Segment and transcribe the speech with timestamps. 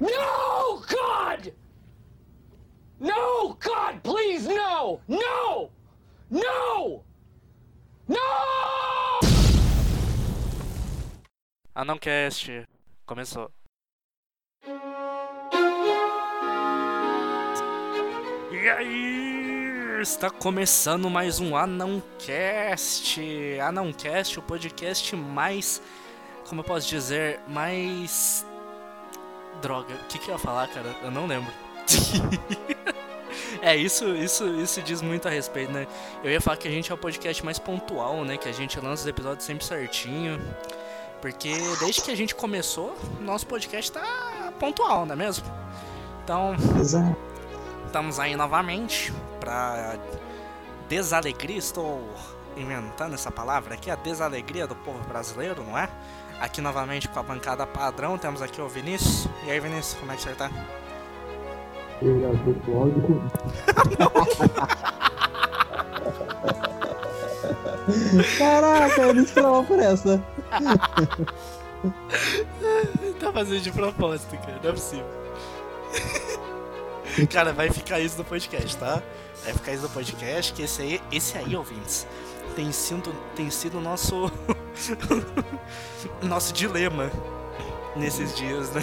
[0.00, 1.52] No, God!
[2.98, 5.00] No, God, please, no!
[5.06, 5.70] No!
[6.28, 7.04] No!
[8.08, 8.18] No!
[11.76, 12.66] Anãocast.
[13.06, 13.52] Começou.
[18.50, 20.00] E aí?
[20.02, 23.20] Está começando mais um Anãocast.
[23.60, 25.80] Anãocast, o podcast mais.
[26.48, 27.40] Como eu posso dizer?
[27.46, 28.44] Mais.
[29.64, 30.94] Droga, o que, que eu ia falar, cara?
[31.02, 31.50] Eu não lembro.
[33.62, 35.86] é, isso, isso, isso diz muito a respeito, né?
[36.22, 38.36] Eu ia falar que a gente é o podcast mais pontual, né?
[38.36, 40.38] Que a gente lança os episódios sempre certinho.
[41.22, 45.46] Porque desde que a gente começou, nosso podcast tá pontual, não é mesmo?
[46.22, 46.54] Então,
[47.86, 49.96] estamos aí novamente pra
[50.90, 51.56] desalegria.
[51.56, 52.06] Estou
[52.54, 55.88] inventando essa palavra aqui, a desalegria do povo brasileiro, não é?
[56.44, 59.26] Aqui novamente com a bancada padrão, temos aqui o Vinícius.
[59.46, 60.50] E aí, Vinícius, como é que você tá?
[62.02, 63.22] Eu já tô com áudio.
[68.36, 70.22] Caraca, eu não esperava por essa.
[73.18, 75.06] tá fazendo de propósito, cara, não é possível.
[77.32, 79.02] cara, vai ficar isso no podcast, tá?
[79.44, 82.06] Vai ficar isso no podcast, que esse aí, esse aí, ouvintes,
[82.54, 84.30] tem sido, tem sido nosso.
[86.22, 87.10] nosso dilema
[87.96, 88.82] nesses dias, né?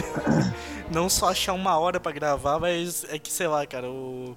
[0.90, 4.36] Não só achar uma hora pra gravar, mas é que, sei lá, cara, o.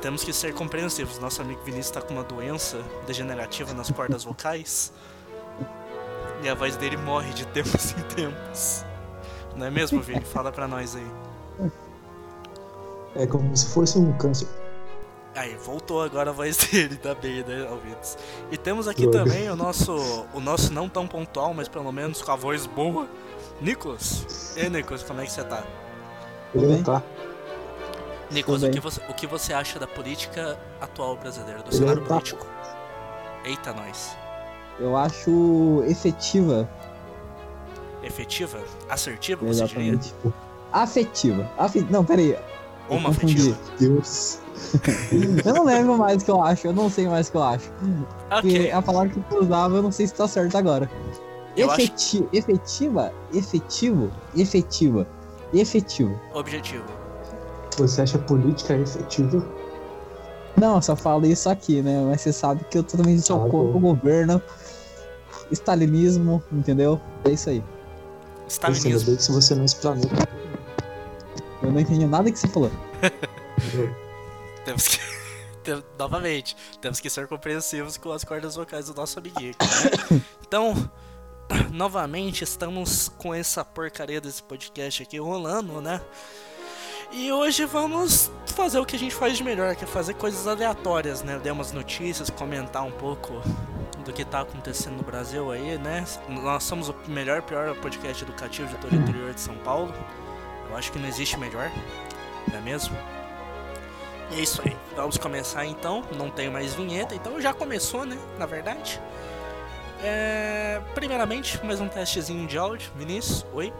[0.00, 1.18] Temos que ser compreensivos.
[1.18, 4.92] Nosso amigo Vinícius tá com uma doença degenerativa nas cordas vocais.
[6.42, 8.84] E a voz dele morre de tempos em tempos.
[9.56, 10.24] Não é mesmo, Vini?
[10.24, 11.70] Fala pra nós aí.
[13.16, 14.46] É como se fosse um câncer.
[15.38, 18.18] Aí, voltou agora a voz dele, tá bem, né, ouvintes?
[18.50, 22.32] E temos aqui também o nosso, o nosso não tão pontual, mas pelo menos com
[22.32, 23.08] a voz boa,
[23.60, 24.56] Nicolas.
[24.56, 25.62] E aí, Nicolas, como é que você tá?
[26.52, 27.02] Não tá.
[28.32, 32.02] Nicolas, Tudo o que, você, o que você acha da política atual brasileira, do cenário
[32.02, 32.08] tá.
[32.08, 32.44] político?
[33.44, 34.16] Eita, nós.
[34.80, 36.68] Eu acho efetiva,
[38.02, 38.58] Efetiva?
[38.88, 39.92] Assertiva, você diria?
[39.92, 40.14] exatamente.
[40.72, 41.50] Afetiva.
[41.56, 41.86] Afe...
[41.90, 42.36] Não, peraí.
[42.90, 43.56] Eu Uma afetiva.
[43.78, 44.38] Deus.
[45.44, 47.42] Eu não lembro mais o que eu acho, eu não sei mais o que eu
[47.44, 47.70] acho.
[48.28, 48.72] Porque Ok.
[48.72, 50.90] a palavra que eu usava, eu não sei se tá certo agora.
[51.56, 52.26] Eu acho- Efeti...
[52.32, 55.06] Efetiva, efetivo, efetiva,
[55.54, 56.18] efetivo.
[56.34, 56.84] Objetivo.
[57.78, 59.44] Você acha política efetiva?
[60.56, 62.04] Não, eu só falo isso aqui, né?
[62.10, 64.42] Mas você sabe que eu totalmente sou Ah, contra o governo,
[65.52, 67.00] stalinismo, entendeu?
[67.24, 67.62] É isso aí.
[68.48, 69.06] Stalinismo.
[69.06, 70.02] bem que se você não explanou.
[71.62, 72.70] Eu não entendi nada que você falou.
[74.64, 74.98] Temos que.
[75.62, 79.54] tem- Novamente, temos que ser compreensivos com as cordas vocais do nosso amiguinho.
[79.60, 80.20] né?
[80.46, 80.90] Então,
[81.70, 86.00] novamente, estamos com essa porcaria desse podcast aqui rolando, né?
[87.12, 90.46] E hoje vamos fazer o que a gente faz de melhor, que é fazer coisas
[90.46, 91.38] aleatórias, né?
[91.42, 93.32] Ler umas notícias, comentar um pouco
[94.04, 96.04] do que tá acontecendo no Brasil aí, né?
[96.28, 99.92] Nós somos o melhor, pior podcast educativo de todo o interior de São Paulo.
[100.70, 101.70] Eu acho que não existe melhor,
[102.50, 102.96] não é mesmo?
[104.30, 104.76] E é isso aí.
[104.94, 106.04] Vamos começar então.
[106.16, 108.18] Não tenho mais vinheta, então já começou, né?
[108.38, 109.00] Na verdade.
[110.02, 110.80] É...
[110.94, 112.90] Primeiramente, mais um testezinho de áudio.
[112.96, 113.72] Vinícius, oi.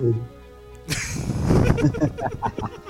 [0.00, 0.14] Oi.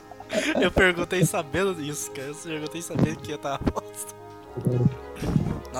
[0.60, 2.28] Eu perguntei sabendo disso, cara.
[2.28, 4.14] Eu perguntei sabendo que ia estar a bosta.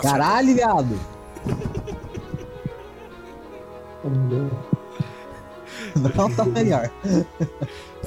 [0.03, 1.01] Caralho, viado!
[5.97, 6.91] Não tá melhor.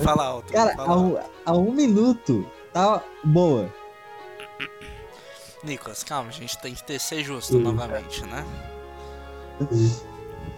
[0.03, 0.51] Fala alto.
[0.53, 1.17] Cara, fala a alto.
[1.17, 3.71] um, a um minuto tá boa.
[5.63, 8.45] Nicolas, calma, a gente tem que ter, ser justo novamente, né?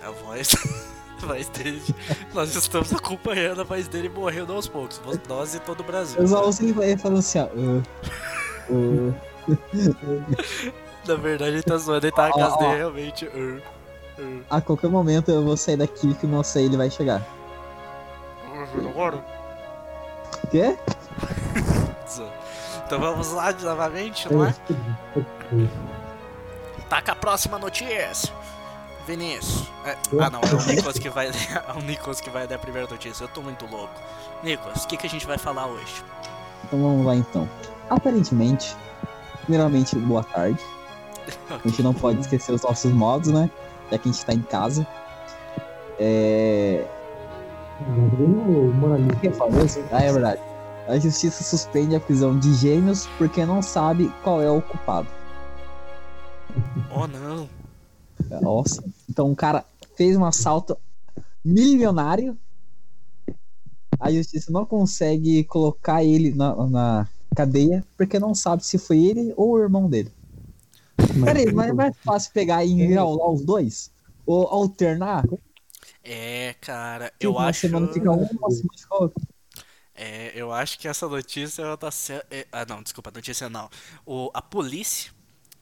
[0.03, 0.49] A voz.
[1.19, 1.81] A voz dele.
[2.31, 5.01] Nós estamos acompanhando a voz dele morrendo aos poucos.
[5.27, 6.19] Nós e todo o Brasil.
[6.21, 7.47] Eu só ouço ele falando assim, ó.
[7.47, 7.83] "Ah,
[8.69, 9.27] ah".
[11.07, 13.25] Na verdade, ele tá zoando, ele tá na casa dele realmente.
[13.25, 13.59] uh,
[14.19, 14.44] uh.
[14.50, 17.25] a qualquer momento eu vou sair daqui que não sei ele vai chegar.
[18.89, 19.24] Agora?
[20.51, 20.77] Quê?
[22.88, 24.56] Então vamos lá novamente, não é?
[26.88, 28.33] Taca a próxima notícia.
[29.06, 29.68] Vinícius.
[29.86, 31.36] É, ah não, é o Nicolas que vai ler.
[31.68, 33.25] É o Nicolas que vai ler a primeira notícia.
[33.25, 33.94] Eu tô muito louco.
[34.41, 36.01] Nicolas, o que, que a gente vai falar hoje?
[36.63, 37.47] Então vamos lá então.
[37.89, 38.74] Aparentemente,
[39.44, 40.63] primeiramente, boa tarde.
[41.50, 43.50] A gente não pode esquecer os nossos modos, né?
[43.92, 44.88] Já que a gente tá em casa.
[46.00, 46.86] É.
[47.80, 49.84] O que falo isso?
[49.92, 50.42] Ah, é verdade.
[50.88, 55.07] A justiça suspende a prisão de gêmeos porque não sabe qual é o culpado.
[56.95, 57.50] Oh não.
[58.42, 58.84] Nossa.
[59.10, 60.78] Então o cara fez um assalto
[61.44, 62.38] milionário.
[64.00, 69.34] A justiça não consegue colocar ele na, na cadeia porque não sabe se foi ele
[69.36, 70.12] ou o irmão dele.
[71.24, 73.92] Peraí, mas é mais fácil pegar e enrolar os dois?
[74.25, 75.24] Ou alternar?
[76.04, 77.62] É, cara, Tipo, eu uma acho.
[77.62, 79.21] semana fica um, uma semana fica outro.
[79.95, 82.24] É, eu acho que essa notícia ela tá sendo.
[82.51, 83.69] Ah, não, desculpa, notícia não.
[84.06, 85.12] O, a polícia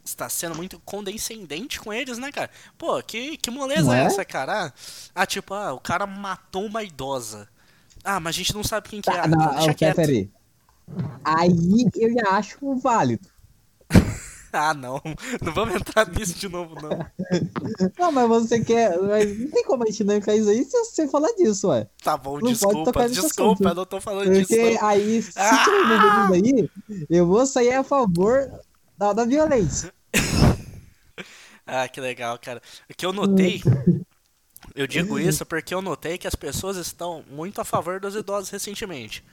[0.03, 2.49] está sendo muito condescendente com eles, né, cara?
[2.77, 4.03] Pô, que, que moleza é é?
[4.03, 4.67] essa, cara?
[4.67, 4.73] Ah,
[5.15, 7.49] ah, tipo, ah, o cara matou uma idosa.
[8.03, 9.23] Ah, mas a gente não sabe quem que é.
[9.23, 9.95] Tá, não, Deixa ah, quieto.
[9.95, 10.29] peraí.
[11.23, 13.27] Aí eu já acho válido.
[14.57, 15.01] Ah, não.
[15.43, 17.05] Não vamos entrar nisso de novo, não.
[17.99, 18.97] Não, mas você quer.
[18.99, 21.87] Mas não tem como a gente não ficar isso aí se você falar disso, ué.
[22.01, 24.47] Tá bom, Não desculpa, desculpa, eu não tô falando disso.
[24.47, 25.63] Porque aí, se Ah!
[25.63, 28.49] tiver envolvido nisso aí, eu vou sair a favor
[28.97, 29.93] da, da violência.
[31.67, 32.61] Ah, que legal, cara.
[32.87, 33.59] O que eu notei,
[34.75, 38.51] eu digo isso porque eu notei que as pessoas estão muito a favor dos idosos
[38.51, 39.23] recentemente.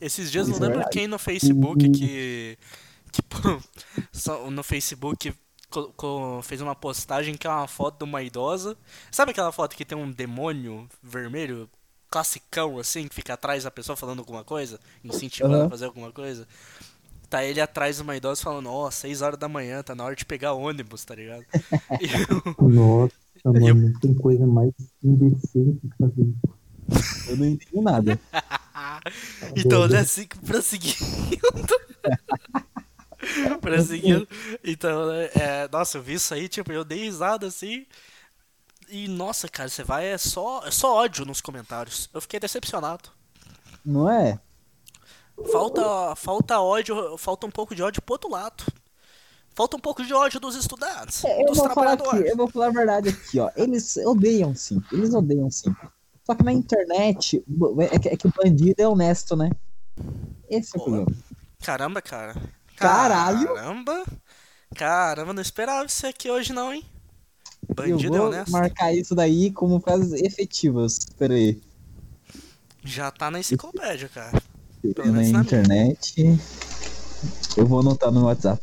[0.00, 2.58] Esses dias, não Isso é lembro quem no Facebook que.
[4.12, 5.32] só no Facebook
[6.42, 8.76] fez uma postagem que é uma foto de uma idosa.
[9.10, 11.68] Sabe aquela foto que tem um demônio vermelho,
[12.10, 15.70] classicão assim, que fica atrás da pessoa falando alguma coisa, incentivando a Aham.
[15.70, 16.46] fazer alguma coisa?
[17.28, 20.16] Tá ele atrás de uma idosa falando, ó, 6 horas da manhã, tá na hora
[20.16, 21.44] de pegar ônibus, tá ligado?
[22.00, 23.14] Eu- Nossa,
[23.44, 24.72] mano, tem coisa mais
[25.04, 26.32] indecente que fazer.
[27.28, 28.18] Eu não entendo nada.
[29.54, 30.96] então, né, assim, prosseguindo.
[33.60, 34.26] prosseguindo.
[34.64, 37.86] Então, né, é, nossa, eu vi isso aí, tipo, eu dei risada assim.
[38.88, 42.08] E, nossa, cara, você vai, é só, é só ódio nos comentários.
[42.12, 43.10] Eu fiquei decepcionado.
[43.84, 44.40] Não é?
[45.52, 48.64] Falta, falta ódio, falta um pouco de ódio pro outro lado.
[49.54, 52.48] Falta um pouco de ódio dos estudantes, É, Eu dos vou falar aqui, eu vou
[52.48, 53.50] falar a verdade aqui, ó.
[53.56, 55.74] Eles odeiam sim, eles odeiam sim.
[56.24, 57.44] Só que na internet,
[57.90, 59.50] é que, é que o bandido é honesto, né?
[60.48, 61.12] Esse é o Pô, problema.
[61.60, 62.36] Caramba, cara.
[62.78, 63.54] Caralho.
[63.54, 64.04] Caramba.
[64.74, 66.84] Caramba, não esperava isso aqui hoje não, hein?
[67.68, 68.50] Eu Bandido é vou honesto.
[68.50, 70.98] marcar isso daí como frases efetivas.
[71.18, 71.60] Pera aí.
[72.84, 74.40] Já tá na enciclopédia, cara.
[74.80, 75.42] Pelo Na menos na minha.
[75.42, 76.38] internet.
[77.56, 78.62] Eu vou anotar no WhatsApp.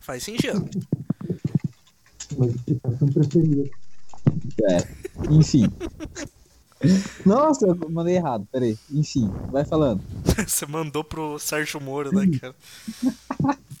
[0.00, 0.68] Faz sentido.
[2.36, 3.70] Modificação preferida.
[4.70, 4.88] É.
[5.30, 5.64] Enfim.
[7.26, 8.46] Nossa, eu mandei errado.
[8.50, 8.78] Pera aí.
[8.90, 10.02] Enfim, vai falando.
[10.46, 12.54] Você mandou pro Sérgio Moro, né, cara?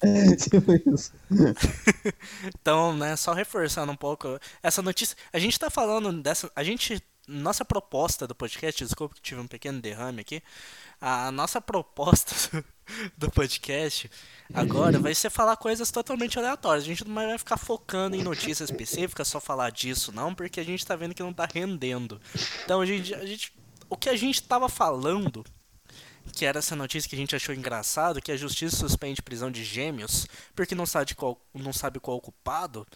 [0.38, 1.12] Tipo isso.
[2.60, 5.16] Então, né, só reforçando um pouco essa notícia.
[5.32, 6.50] A gente tá falando dessa.
[6.54, 7.02] A gente.
[7.28, 10.42] Nossa proposta do podcast, desculpa que tive um pequeno derrame aqui.
[11.00, 12.64] A nossa proposta
[13.16, 14.10] do podcast
[14.52, 16.84] agora vai ser falar coisas totalmente aleatórias.
[16.84, 20.64] A gente não vai ficar focando em notícias específicas, só falar disso, não, porque a
[20.64, 22.20] gente tá vendo que não tá rendendo.
[22.64, 23.14] Então, a gente.
[23.14, 23.52] A gente
[23.90, 25.44] o que a gente tava falando
[26.32, 29.64] que era essa notícia que a gente achou engraçado, que a justiça suspende prisão de
[29.64, 32.86] gêmeos porque não sabe qual, não sabe qual o culpado.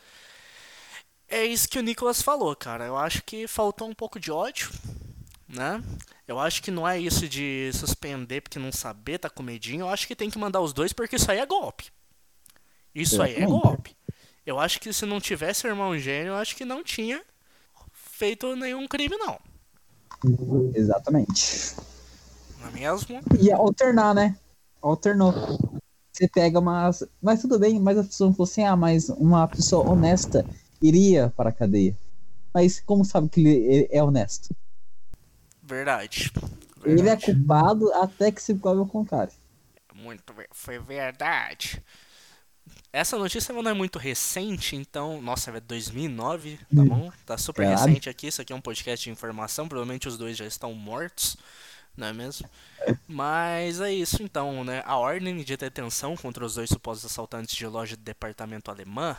[1.32, 2.84] É isso que o Nicolas falou, cara.
[2.84, 4.70] Eu acho que faltou um pouco de ódio,
[5.48, 5.82] né?
[6.28, 9.86] Eu acho que não é isso de suspender porque não saber, tá com medinho.
[9.86, 11.90] Eu acho que tem que mandar os dois porque isso aí é golpe.
[12.94, 13.96] Isso aí é golpe.
[14.44, 17.22] Eu acho que se não tivesse irmão gêmeo, eu acho que não tinha
[17.94, 19.40] feito nenhum crime, não.
[20.74, 21.74] Exatamente.
[22.60, 23.20] Não é mesmo?
[23.40, 24.36] E alternar, né?
[24.82, 25.32] Alternou.
[26.12, 27.02] Você pega umas.
[27.22, 30.44] Mas tudo bem, mas a pessoa falou assim: ah, mas uma pessoa honesta
[30.82, 31.96] iria para a cadeia.
[32.54, 34.54] Mas como sabe que ele é honesto?
[35.62, 36.30] Verdade.
[36.84, 37.16] Ele é Verdade.
[37.16, 39.32] culpado até que se prove o contrário.
[39.94, 41.82] Muito foi verdade.
[42.92, 46.88] Essa notícia não é muito recente, então, nossa, é 2009, tá Hum.
[46.88, 47.12] bom?
[47.24, 47.76] Tá super Caralho.
[47.86, 51.36] recente aqui, isso aqui é um podcast de informação, provavelmente os dois já estão mortos,
[51.96, 52.48] não é mesmo?
[53.06, 54.82] Mas é isso então, né?
[54.86, 59.16] A ordem de detenção contra os dois supostos assaltantes de loja de departamento alemã,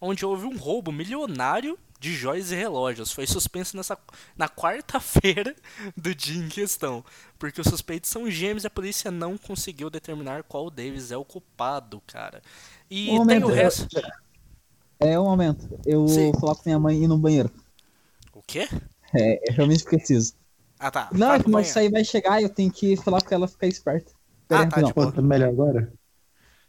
[0.00, 3.98] onde houve um roubo milionário de joias e relógios, foi suspenso nessa,
[4.36, 5.54] na quarta-feira
[5.96, 7.04] do dia em questão,
[7.38, 11.24] porque os suspeitos são gêmeos e a polícia não conseguiu determinar qual deles é o
[11.24, 12.42] culpado, cara.
[12.90, 13.88] E Um tem momento, o resto.
[14.98, 15.68] É um momento.
[15.86, 16.32] Eu Sim.
[16.32, 17.50] vou falar com minha mãe ir no banheiro.
[18.32, 18.68] O quê?
[19.14, 20.34] É, eu realmente preciso.
[20.84, 21.08] Ah, tá.
[21.12, 21.72] Não, que meu banheiro.
[21.72, 24.12] sair vai chegar e eu tenho que falar com ela ficar esperta.
[24.50, 25.90] Ah, aí, tá, de Pô, tá melhor agora?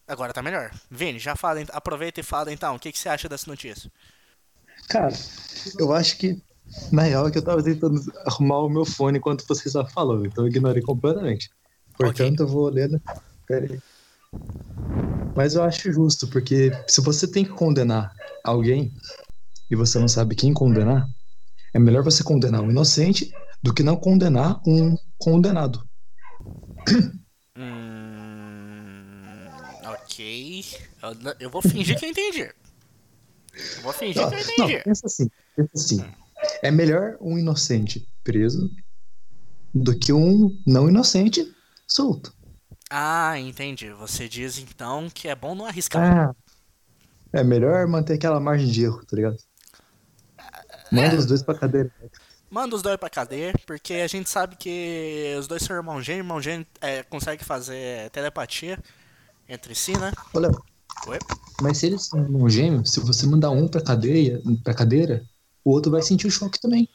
[0.07, 0.71] Agora tá melhor.
[0.89, 3.91] Vini, já fala, aproveita e fala então, o que, que você acha dessa notícia?
[4.87, 5.13] Cara,
[5.77, 6.41] eu acho que
[6.93, 10.25] na real é que eu tava tentando arrumar o meu fone enquanto você só falou,
[10.25, 11.49] então eu ignorei completamente.
[11.97, 12.89] Portanto, eu vou ler.
[13.45, 13.79] Pera aí.
[15.35, 18.93] Mas eu acho justo, porque se você tem que condenar alguém
[19.69, 21.05] e você não sabe quem condenar,
[21.73, 23.29] É melhor você condenar um inocente
[23.65, 25.89] do que não condenar um condenado.
[27.57, 29.47] Hum,
[29.85, 30.63] ok.
[31.01, 32.41] Eu, eu vou fingir que eu entendi.
[32.43, 34.83] Eu vou fingir Não, que eu não, entendi.
[34.83, 36.05] pensa assim, pensa assim.
[36.61, 38.69] É melhor um inocente preso
[39.73, 41.51] do que um não inocente
[41.87, 42.35] solto.
[42.91, 43.89] Ah, entendi.
[43.93, 46.29] Você diz então que é bom não arriscar.
[46.29, 46.35] Ah.
[47.33, 49.37] É melhor manter aquela margem de erro, tá ligado?
[50.91, 51.91] Manda os dois pra cadeira.
[52.55, 56.21] Manda os dois pra cadeia, porque a gente sabe que os dois são irmão gêmeo,
[56.21, 58.81] irmão gêmeo é, consegue fazer telepatia
[59.49, 60.13] entre si, né?
[60.33, 60.49] Olha,
[61.05, 61.19] Oi?
[61.61, 65.25] mas se eles são irmão gêmeo, se você mandar um pra cadeia, pra cadeira,
[65.65, 66.87] o outro vai sentir o choque também.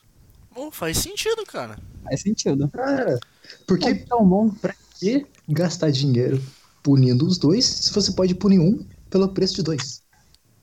[0.56, 1.78] Oh, faz sentido, cara.
[2.04, 2.66] Faz sentido.
[2.70, 3.20] Cara,
[3.66, 4.48] porque É tão bom.
[4.48, 6.42] pra que gastar dinheiro
[6.82, 10.02] punindo os dois se você pode punir um pelo preço de dois?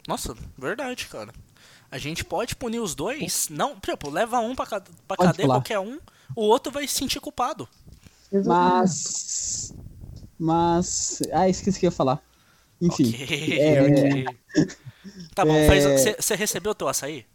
[0.08, 1.32] Nossa, verdade, cara.
[1.89, 3.48] A gente pode punir os dois.
[3.50, 5.56] Não, tipo, leva um pra, ca- pra Pode cadeia, pular.
[5.56, 6.00] qualquer um,
[6.36, 7.67] o outro vai se sentir culpado.
[8.46, 9.74] Mas.
[10.38, 11.22] Mas.
[11.32, 12.22] Ah, esqueci o que eu ia falar.
[12.82, 13.10] Enfim.
[13.10, 13.82] Ok, é-
[14.62, 14.77] ok.
[15.34, 17.25] Tá bom, é- você recebeu o teu açaí?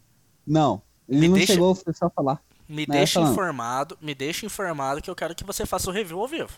[0.47, 0.83] Não.
[1.09, 2.43] Ele Me não deixa- chegou, foi só falar.
[2.69, 6.21] Me Não, deixa informado, me deixa informado que eu quero que você faça o review
[6.21, 6.51] ao vivo.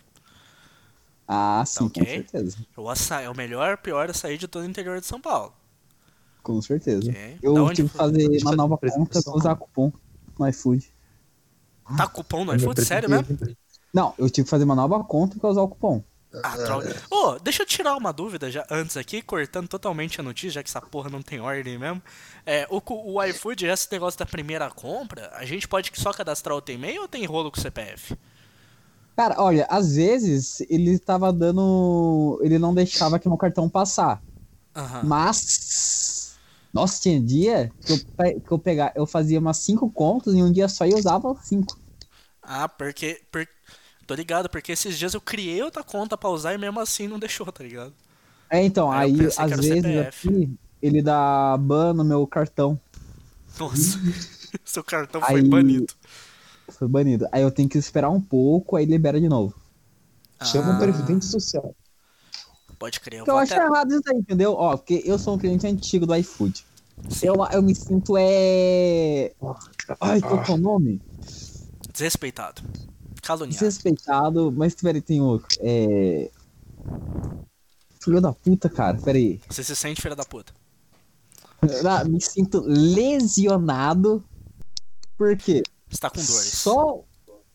[1.26, 2.02] Ah, sim, ok.
[2.04, 2.56] com certeza.
[2.76, 5.54] O açaí é o melhor, pior açaí de todo o interior de São Paulo.
[6.44, 7.10] Com certeza.
[7.10, 7.38] Ok.
[7.42, 9.92] Eu tive que fazer uma fazer nova conta pra usar cupom
[10.38, 10.92] no iFood.
[11.96, 12.84] Tá cupom no iFood?
[12.84, 13.36] Sério mesmo?
[13.92, 16.04] Não, eu tive que fazer uma nova conta pra usar o cupom.
[16.42, 16.94] Ah, droga.
[17.10, 20.68] Ô, deixa eu tirar uma dúvida já antes aqui, cortando totalmente a notícia, já que
[20.68, 22.02] essa porra não tem ordem mesmo.
[22.44, 26.62] É, o, o iFood, esse negócio da primeira compra, a gente pode só cadastrar o
[26.68, 28.18] e-mail ou tem rolo com o CPF?
[29.16, 32.40] Cara, olha, às vezes ele tava dando.
[32.42, 34.20] Ele não deixava que meu cartão passar.
[34.74, 35.02] Aham.
[35.04, 36.13] Mas.
[36.74, 40.52] Nossa, tinha dia que eu, que eu pegar, eu fazia umas cinco contas em um
[40.52, 41.78] dia só e usava cinco.
[42.42, 43.48] Ah, porque, por-
[44.06, 47.18] Tô ligado, porque esses dias eu criei outra conta pra usar e mesmo assim não
[47.18, 47.94] deixou, tá ligado?
[48.50, 50.28] É, então, Aí eu aí, às vezes CPF.
[50.28, 50.50] aqui,
[50.82, 52.78] ele dá ban no meu cartão.
[53.58, 53.98] Nossa,
[54.64, 55.86] seu cartão foi Aí- banido.
[56.68, 57.26] Foi banido.
[57.32, 59.54] Aí eu tenho que esperar um pouco, aí libera de novo.
[60.42, 61.74] Chama Ah, Previdência Social.
[62.78, 63.64] Pode crer, eu eu vou acho até...
[63.64, 64.52] errado isso aí, entendeu?
[64.54, 66.64] Ó, porque eu sou um cliente antigo do iFood.
[67.08, 69.32] Sim, Eu, eu me sinto é.
[70.00, 71.00] Ai, qual que é o nome?
[71.92, 72.62] Desrespeitado.
[73.22, 73.52] Caluniado.
[73.52, 75.48] Desrespeitado, mas peraí, tem outro.
[75.60, 76.30] É.
[78.00, 79.40] Filho da puta, cara, peraí.
[79.48, 80.52] Você se sente filha da puta.
[81.88, 84.22] Ah, Me sinto lesionado.
[85.16, 85.62] Por quê?
[85.88, 86.52] Você tá com dores.
[86.52, 87.02] Só,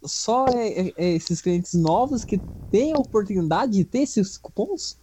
[0.03, 4.97] só é- é esses clientes novos que têm a oportunidade de ter esses cupons?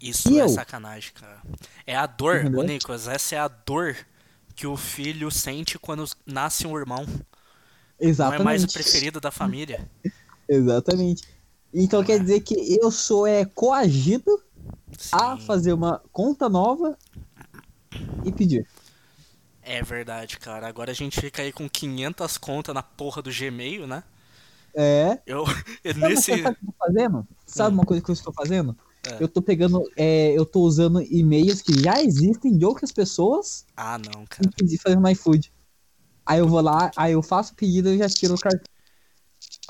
[0.00, 0.48] Isso E é eu?
[0.48, 1.40] sacanagem, cara.
[1.86, 3.96] É a dor, ô Nicolas, essa é a dor
[4.54, 7.04] que o filho sente quando nasce um irmão.
[7.06, 7.24] Não
[7.98, 8.40] Exatamente.
[8.40, 9.90] é mais o preferido da família.
[10.48, 11.24] Exatamente.
[11.72, 14.42] Então quer dizer que eu sou é, coagido
[15.10, 16.96] a Sim, fazer uma conta nova
[18.24, 18.66] e pedir.
[19.62, 20.68] É verdade, cara.
[20.68, 24.04] Agora a gente fica aí com 500 contas na porra do Gmail, né?
[24.74, 25.18] É.
[25.26, 25.44] Eu,
[25.84, 26.30] Sabe uma nesse...
[26.30, 27.28] coisa que eu tô fazendo?
[27.46, 28.76] Sabe uma coisa que eu estou fazendo?
[29.06, 29.22] É.
[29.22, 33.98] Eu tô pegando, é, eu tô usando e-mails que já existem de outras pessoas Ah,
[33.98, 34.50] não, e cara.
[34.56, 35.52] pedir fazer no iFood.
[36.24, 38.72] Aí eu vou lá, aí eu faço o pedido e já tiro o cartão.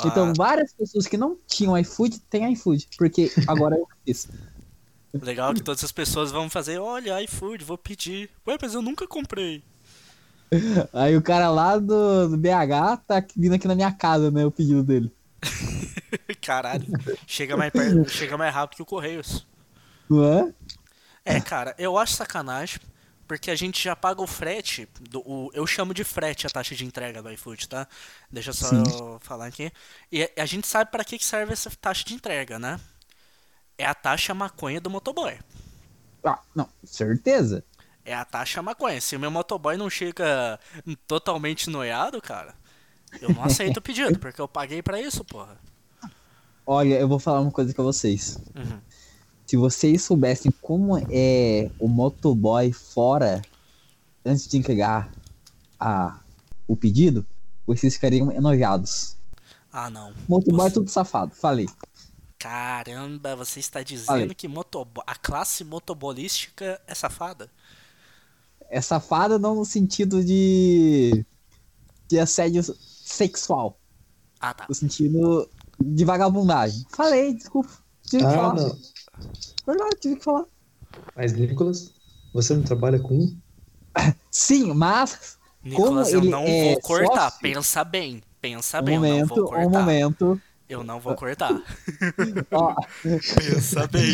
[0.05, 4.29] Então Ah, várias pessoas que não tinham iFood têm iFood, porque agora eu fiz.
[5.21, 8.31] legal que todas as pessoas vão fazer, olha, iFood, vou pedir.
[8.47, 9.63] Ué, mas eu nunca comprei.
[10.93, 14.51] Aí o cara lá do, do BH tá vindo aqui na minha casa, né, o
[14.51, 15.11] pedido dele.
[16.41, 16.87] Caralho.
[17.27, 19.47] Chega mais, perto, chega mais rápido que o Correios.
[20.09, 20.55] Não é?
[21.25, 22.79] É, cara, eu acho sacanagem,
[23.27, 26.75] porque a gente já paga o frete, do, o- eu chamo de frete a taxa
[26.75, 27.89] de entrega do iFood, tá?
[28.31, 28.83] Deixa só Sim.
[28.85, 29.73] eu falar aqui.
[30.13, 32.79] E a- gente sabe pra que que serve essa taxa de entrega, né?
[33.79, 35.39] É a taxa maconha do motoboy.
[36.25, 37.65] Ah, não, certeza.
[38.05, 39.01] É a taxa maconha.
[39.01, 40.59] Se o meu motoboy não chega
[41.07, 42.55] totalmente noiado, cara,
[43.21, 45.57] eu não aceito o pedido, porque eu paguei pra isso, porra.
[46.67, 48.39] Olha, eu vou falar uma coisa pra vocês.
[48.55, 48.79] Uhum.
[49.47, 53.43] Se vocês soubessem como é o motoboy fora
[54.25, 55.13] antes de entregar
[55.79, 56.19] a,
[56.67, 57.27] o pedido,
[57.67, 59.17] vocês ficariam enojados.
[59.71, 60.13] Ah, não.
[60.29, 61.69] Motoboy é Você- tudo safado, falei.
[62.39, 64.35] Caramba, você está dizendo Falei.
[64.35, 65.03] que motobo...
[65.07, 67.51] a classe motobolística é safada?
[68.69, 71.25] É safado não no sentido de,
[72.07, 72.63] de assédio
[73.05, 73.79] sexual,
[74.41, 74.67] Ah, tá.
[74.69, 75.49] no sentido
[75.81, 76.85] de vagabundagem.
[76.91, 77.71] Falei, desculpa.
[78.03, 78.55] Tive que Ah, falar.
[78.55, 78.79] não.
[79.67, 80.45] Verdade, tive que falar.
[81.17, 81.93] Mas, Nicolas,
[82.33, 83.37] você não trabalha com um?
[84.31, 87.31] Sim, mas Nicolas, eu ele não é vou cortar.
[87.31, 88.23] sócio- Pensa bem.
[88.41, 89.69] Pensa Um bem, eu não momento, vou um cortar.
[89.69, 90.43] momento.
[90.69, 91.63] Eu não vou cortar.
[92.51, 94.13] Ó, Pensa bem.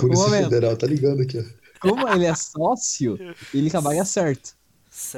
[0.00, 0.44] Polícia momento.
[0.44, 1.44] Federal tá ligando aqui, ó.
[1.80, 3.18] como ele é sócio,
[3.52, 4.54] ele trabalha certo.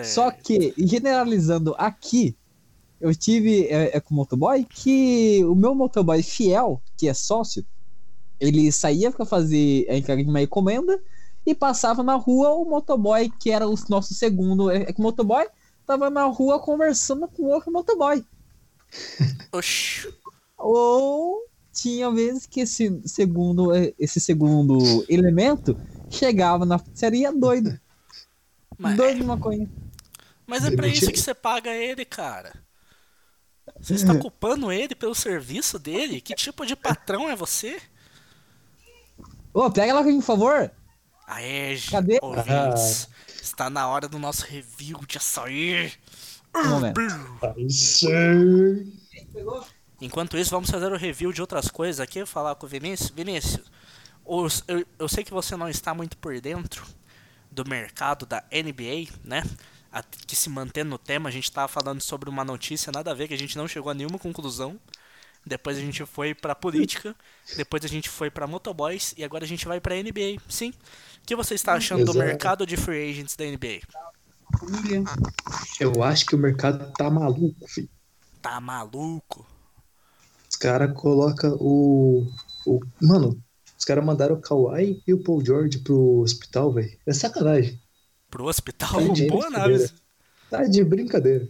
[0.04, 2.36] Só que, generalizando aqui,
[3.00, 7.64] eu tive é, é com o motoboy que o meu motoboy fiel, que é sócio,
[8.40, 11.00] ele saía pra fazer a entrega de uma encomenda
[11.46, 14.68] e passava na rua o motoboy, que era o nosso segundo.
[14.70, 15.46] É é que o motoboy
[15.86, 18.24] tava na rua conversando com outro motoboy.
[19.52, 20.12] Oxi.
[20.58, 25.76] Ou tinha vezes que esse segundo, esse segundo elemento
[26.10, 27.78] chegava na pizzaria doido.
[28.78, 29.68] Mas, Doido de maconha.
[30.46, 32.52] mas é pra isso que você paga ele, cara.
[33.80, 36.20] Você está culpando ele pelo serviço dele?
[36.20, 37.80] Que tipo de patrão é você?
[39.52, 40.70] Ô, pega ela aqui, por favor.
[41.26, 42.18] Aê, gente, Cadê?
[42.22, 43.08] ouvintes.
[43.42, 45.92] Está na hora do nosso review de açaí.
[46.54, 46.92] Um.
[50.00, 52.24] Enquanto isso, vamos fazer o review de outras coisas aqui.
[52.24, 53.10] Falar com o Vinícius.
[53.10, 53.70] Vinícius,
[54.66, 56.86] eu, eu sei que você não está muito por dentro
[57.50, 59.42] do mercado da NBA, né?
[60.26, 63.28] Que se mantém no tema, a gente tava falando sobre uma notícia nada a ver,
[63.28, 64.78] que a gente não chegou a nenhuma conclusão.
[65.46, 67.16] Depois a gente foi pra política,
[67.56, 70.40] depois a gente foi pra motoboys e agora a gente vai pra NBA.
[70.48, 70.70] Sim.
[70.70, 72.18] O que você está achando do Exato.
[72.18, 73.80] mercado de free agents da NBA?
[75.80, 77.88] Eu acho que o mercado tá maluco, filho.
[78.42, 79.46] Tá maluco?
[80.50, 82.26] Os caras colocam o,
[82.66, 82.80] o.
[83.00, 83.42] Mano,
[83.78, 86.98] os caras mandaram o Kawhi e o Paul George pro hospital, velho.
[87.06, 87.80] É sacanagem.
[88.28, 88.90] Pro hospital?
[88.90, 89.56] Tá de Boa brincadeira.
[89.56, 89.92] análise.
[90.50, 91.48] Tá de brincadeira.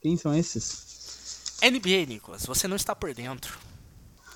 [0.00, 1.56] Quem são esses?
[1.62, 3.58] NBA, Nicolas, você não está por dentro.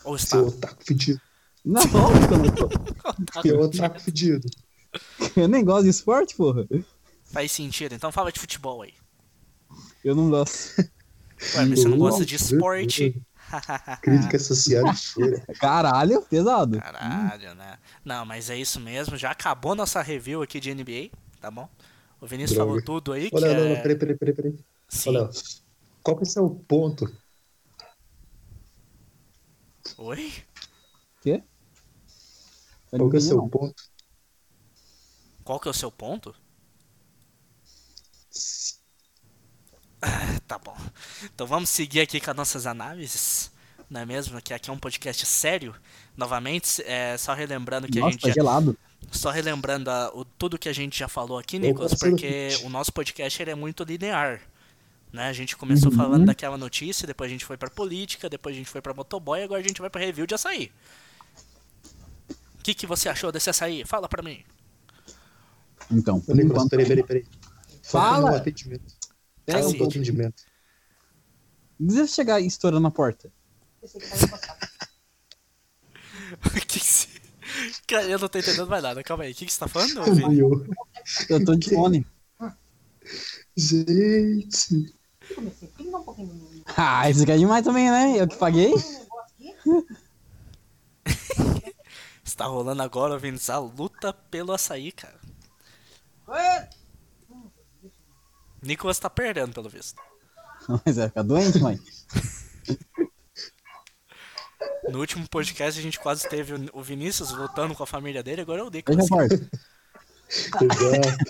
[0.04, 0.37] Ou está?
[0.37, 1.20] Seu otaku fedido.
[1.64, 1.82] Não,
[3.35, 3.42] não.
[3.42, 4.49] Seu otaku fedido.
[5.37, 6.66] Eu nem gosto de esporte, porra.
[7.25, 7.94] Faz sentido.
[7.94, 8.94] Então fala de futebol aí.
[10.04, 10.78] Eu não gosto.
[10.78, 13.23] Ué, mas você não gosta de esporte?
[14.02, 15.45] Crítica social de feira.
[15.58, 16.78] Caralho, pesado.
[16.78, 17.78] Caralho, né?
[18.04, 19.17] Não, mas é isso mesmo.
[19.17, 21.10] Já acabou nossa review aqui de NBA,
[21.41, 21.69] tá bom?
[22.21, 22.71] O Vinícius Droga.
[22.71, 23.54] falou tudo aí que Olha, é...
[23.54, 24.58] não, não, peraí, peraí, peraí, peraí.
[24.89, 25.10] Sim.
[25.10, 25.30] Olha,
[26.02, 27.13] qual que é o seu ponto?
[29.99, 30.32] Oi?
[31.23, 31.43] Quê?
[32.93, 33.49] Não Qual que é o seu não.
[33.49, 33.82] ponto?
[35.45, 36.34] Qual que é o seu ponto?
[40.47, 40.76] Tá bom.
[41.25, 43.50] Então vamos seguir aqui com as nossas análises.
[43.89, 44.41] Não é mesmo?
[44.41, 45.75] Que aqui é um podcast sério.
[46.17, 48.76] Novamente, é, só relembrando que a Nossa, gente tá já, gelado.
[49.10, 52.93] Só relembrando a- o, tudo que a gente já falou aqui, Nicolas, porque o nosso
[52.93, 54.41] podcast ele é muito linear.
[55.13, 55.28] Né?
[55.28, 55.97] A gente começou Uhum.
[55.97, 59.43] falando daquela notícia, depois a gente foi pra política, depois a gente foi pra motoboy,
[59.43, 60.71] agora a gente vai pra review de açaí.
[62.58, 63.84] O que, que você achou desse açaí?
[63.84, 64.45] Fala pra mim.
[65.91, 66.49] Então, peraí,
[66.86, 67.25] peraí, peraí.
[67.82, 68.45] Foca Fala.
[69.52, 69.93] Foca um no pouco.
[69.93, 70.43] atendimento.
[71.78, 73.32] Não precisa chegar estourando a porta.
[76.52, 77.08] Que que se...
[77.86, 79.32] Cara, eu não tô entendendo mais nada, calma aí.
[79.32, 80.15] O que, que você tá falando?
[80.28, 80.65] Meu,
[81.28, 82.06] Eu tô de fone.
[83.56, 84.95] Gente.
[86.76, 88.21] Ah, isso aqui é demais também, né?
[88.21, 88.73] Eu que paguei.
[92.25, 95.19] Está rolando agora, Vinícius, a luta pelo açaí, cara.
[98.62, 100.00] Nicolas tá perdendo, pelo visto.
[100.84, 101.78] Mas vai ficar doente, mãe.
[104.90, 108.60] No último podcast a gente quase teve o- Vinícius lutando com a família dele, agora
[108.60, 109.08] é o Nicolas.
[109.08, 109.34] porta.
[110.28, 111.25] Exato.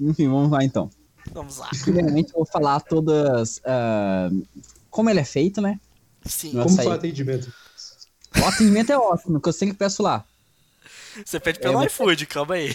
[0.00, 0.90] Enfim, vamos lá então.
[1.32, 1.70] Vamos lá.
[1.82, 3.60] Primeiramente, eu vou falar todas.
[3.64, 4.28] ah,
[4.90, 5.78] como ele é feito, né?
[6.24, 6.52] Sim.
[6.54, 6.68] Nossa.
[6.68, 7.52] Como foi o atendimento?
[8.42, 10.24] O atendimento é ótimo, que eu sempre peço lá.
[11.24, 12.74] Você pede pelo É, iFood, calma aí.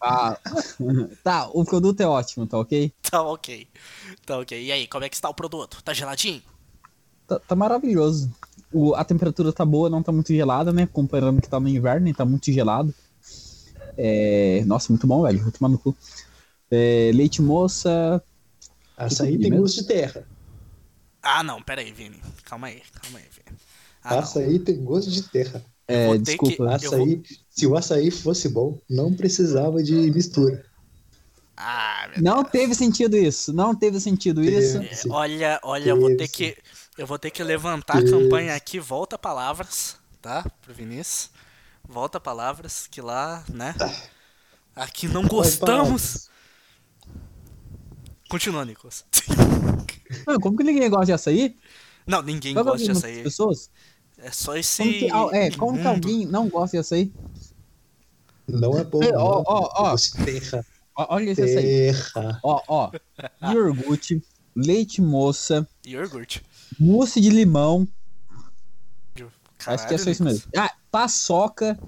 [0.00, 0.38] Ah,
[1.22, 2.94] tá, o produto é ótimo, tá ok?
[3.02, 3.68] Tá ok.
[4.26, 4.52] Tá ok.
[4.62, 5.82] E aí, como é que está o produto?
[5.82, 6.42] Tá geladinho?
[7.26, 8.30] Tá, tá maravilhoso.
[8.72, 10.86] O- a temperatura tá boa, não tá muito gelada, né?
[10.86, 12.94] Comparando que tá no inverno, e tá muito gelado.
[13.96, 15.42] É, Nossa, muito bom, velho.
[15.42, 15.96] Vou tomar no cu.
[16.70, 18.22] É, leite moça.
[18.96, 20.26] Açaí tem gosto de terra.
[21.22, 22.20] Ah, não, pera aí, Vini.
[22.44, 23.58] Calma aí, calma aí, Vini.
[24.02, 24.32] Ah, não.
[24.32, 25.62] Açaí tem gosto de terra.
[25.86, 26.56] É, vou desculpa.
[26.78, 30.64] que- Açaí, se o açaí fosse bom, não precisava de mistura.
[31.56, 33.52] Ah, meu Não teve sentido isso.
[33.52, 34.74] Não teve sentido isso.
[34.80, 34.88] Teve.
[34.88, 35.10] É, Sim.
[35.10, 36.32] Olha, olha, eu vou ter Isso.
[36.32, 36.56] que.
[36.98, 38.12] Eu vou ter que levantar a Isso.
[38.18, 40.44] campanha aqui, volta palavras, tá?
[40.62, 41.30] Pro Vinícius.
[41.86, 43.74] Volta palavras, que lá, né?
[44.74, 46.28] Aqui não gostamos.
[48.28, 49.04] Continua, Nicolas.
[50.26, 51.56] Mano, como que ninguém gosta de açaí?
[52.06, 53.22] Não, ninguém Vai gosta de açaí.
[53.22, 53.70] pessoas?
[54.24, 54.82] É só esse.
[55.10, 57.12] Como que, é, como que alguém não gosta de açaí?
[58.48, 59.00] Não é bom.
[59.00, 59.20] Não.
[59.20, 59.96] ó, ó, ó.
[60.24, 60.64] Terra.
[60.96, 61.92] Ó, Olha esse aí.
[61.92, 62.40] Terra.
[62.42, 62.90] Ó, ó.
[63.52, 64.22] Iogurte,
[64.56, 66.42] leite moça, Iogurte.
[66.80, 67.86] mousse de limão.
[69.66, 70.50] Acho que é Caralho, só isso mesmo.
[70.56, 71.78] Ah, paçoca.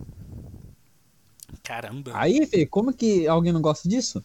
[1.63, 2.13] Caramba.
[2.15, 4.23] Aí, Fê, como que alguém não gosta disso?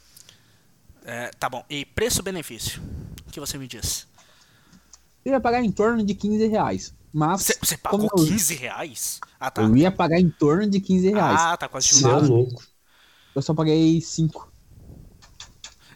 [1.06, 1.64] É, tá bom.
[1.70, 2.82] E preço-benefício?
[3.26, 4.06] O que você me diz?
[5.24, 6.94] Eu ia pagar em torno de 15 reais.
[7.14, 9.20] Mas Você, pagou como eu- 15 reais?
[9.40, 9.62] Ah, tá.
[9.64, 11.40] eu ia pagar em torno de 15 reais.
[11.42, 12.64] Ah, tá quase Você é um louco.
[13.36, 14.52] Eu só paguei 5.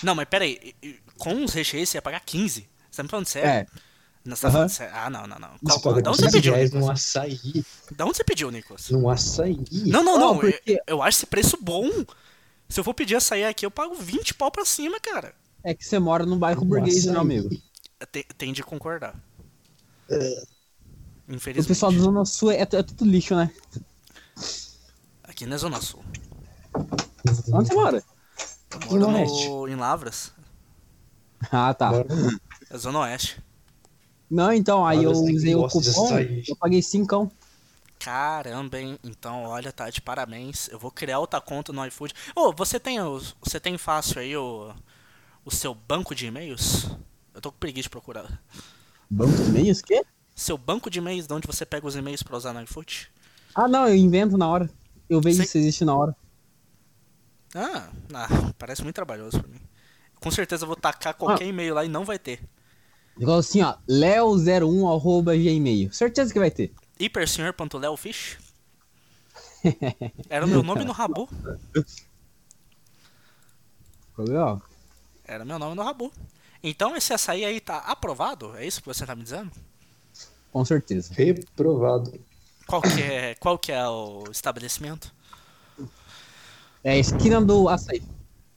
[0.04, 0.76] Não, mas pera aí.
[1.18, 2.68] Com os recheios você ia pagar 15?
[2.92, 3.50] Você tá me falando sério?
[3.50, 3.66] É.
[4.26, 4.54] Não, você tá Aham.
[4.54, 4.94] falando sério?
[4.96, 5.50] Ah, não, não, não.
[5.62, 7.00] Você Qual, paga da onde você 15 pediu, reais num Nicolas?
[7.02, 7.66] açaí.
[7.96, 8.90] Da onde você pediu, Nicolas?
[8.90, 9.58] Num açaí.
[9.72, 10.40] Não, não, Não, não.
[10.40, 11.90] porque- Eu, eu acho esse preço bom.
[12.68, 15.34] Se eu for pedir açaí aqui, eu pago 20 pau pra cima, cara.
[15.64, 17.22] É que você mora num bairro Num burguês, né, açaí.
[17.22, 17.50] amigo?
[18.12, 19.16] Tem, tem de concordar.
[20.10, 20.46] O
[21.28, 21.68] Infelizmente.
[21.68, 23.52] pessoal da Zona Sul é, é tudo lixo, né?
[25.24, 26.04] Aqui na Zona Sul.
[27.52, 28.04] Onde você mora?
[28.86, 29.50] Eu Zona moro Oeste.
[29.50, 30.32] no, em Lavras.
[31.52, 31.92] Ah, tá.
[32.70, 33.42] É Zona Oeste.
[34.30, 36.10] Não, então, aí Olha, eu usei o cupom,
[36.48, 37.32] eu paguei 5.
[38.00, 39.00] Caramba, hein?
[39.04, 40.68] Então, olha, tá de parabéns.
[40.70, 42.14] Eu vou criar outra conta no iFood.
[42.36, 42.98] Ô, você tem
[43.42, 44.74] você tem fácil aí o,
[45.44, 46.90] o seu banco de e-mails?
[47.34, 48.42] Eu tô com preguiça de procurar.
[49.10, 49.82] Banco de e-mails?
[49.82, 50.04] Quê?
[50.36, 53.10] Seu banco de e-mails, de onde você pega os e-mails pra usar no iFood?
[53.56, 54.70] Ah, não, eu invento na hora.
[55.10, 56.16] Eu vejo Sei- se existe na hora.
[57.56, 59.62] Ah, ah, parece muito trabalhoso pra mim.
[60.20, 62.42] Com certeza eu vou tacar qualquer e-mail lá e não vai ter.
[63.18, 65.94] Igual assim, ó, leo01 arroba gmail.
[65.94, 66.74] Certeza que vai ter.
[67.00, 68.38] hipersenhor.leofish?
[70.30, 71.30] Era o meu nome no Rabu.
[74.18, 74.62] Legal.
[75.24, 76.12] Era meu nome no Rabu.
[76.62, 78.56] Então esse açaí aí tá aprovado?
[78.58, 79.52] É isso que você tá me dizendo?
[80.56, 81.14] Com certeza.
[81.14, 82.14] Reprovado.
[82.66, 85.14] Qual que é, qual que é o estabelecimento?
[86.82, 88.02] É a esquina do açaí.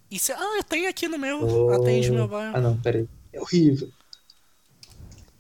[0.09, 1.43] Isso, é- ah, eu tenho aqui no meu.
[1.45, 1.71] Oh.
[1.73, 2.61] Atende meu Ah, bairro.
[2.61, 3.09] não, peraí.
[3.33, 3.89] É horrível.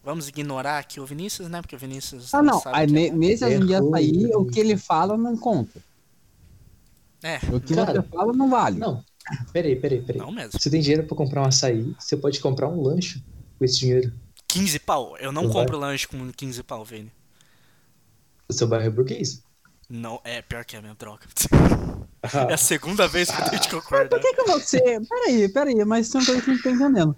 [0.02, 1.60] Vamos ignorar aqui o Vinícius, né?
[1.62, 2.34] Porque o Vinícius.
[2.34, 2.58] Ah, não.
[2.60, 3.94] sabe Aí, que ne- é nesse assunto de Errou.
[3.94, 5.80] açaí, o que ele fala não conta.
[7.22, 8.80] É, O que Cara, você fala não vale.
[8.80, 9.04] Não.
[9.52, 10.20] Peraí, peraí, peraí.
[10.20, 10.58] não mesmo.
[10.58, 13.22] Você tem dinheiro pra comprar um açaí, você pode comprar um lanche
[13.60, 14.12] com esse dinheiro.
[14.48, 15.16] 15 pau.
[15.18, 17.12] Eu não compro lanche com 15 pau, Vini.
[18.48, 19.42] O seu bairro é burguês.
[19.88, 21.26] Não, é pior que a minha droga.
[22.22, 24.08] Ah, É a segunda vez que eu tenho que concordar.
[24.08, 24.80] Por que, que você.
[25.08, 27.16] Peraí, peraí, mas tem uma coisa que eu não tô entendendo.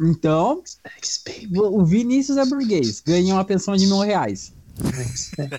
[0.00, 1.58] Então, Thanks, baby.
[1.60, 4.52] o Vinícius é burguês, ganha uma pensão de mil reais.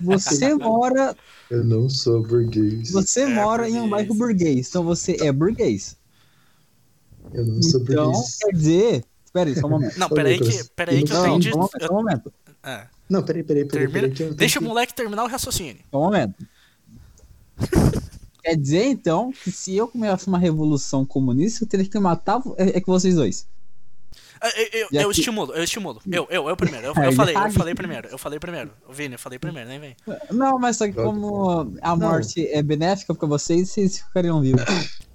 [0.01, 1.15] Você mora,
[1.49, 2.91] Eu não sou burguês.
[2.91, 3.89] você É mora em um burguês.
[3.89, 5.97] bairro burguês, então você é burguês.
[7.33, 8.37] Eu não sou Então, burguês.
[8.39, 9.05] quer dizer.
[9.33, 9.97] Pera aí, só um momento.
[9.97, 11.49] Não, peraí que, peraí que eu não, tenho Não, de.
[11.49, 12.33] só um momento, só um momento.
[12.63, 13.87] é, Não, peraí, peraí, peraí.
[13.87, 15.77] termina, peraí que eu deixa o que- moleque terminar o raciocínio.
[15.91, 16.35] Só um momento.
[18.43, 22.77] Quer dizer, então, que se eu começasse uma revolução comunista, eu teria que matar é,
[22.77, 23.47] é que vocês dois.
[24.41, 26.01] Ah, Eu, eu, eu que- estimulo, eu estimulo.
[26.11, 26.87] Eu, eu, eu primeiro.
[26.87, 28.07] Eu, É, eu falei, eu falei primeiro.
[28.09, 28.71] Eu falei primeiro.
[28.87, 29.95] O Vini, eu falei primeiro, nem vem.
[30.29, 34.61] Não, mas só que como a morte é benéfica pra vocês, vocês ficariam vivos.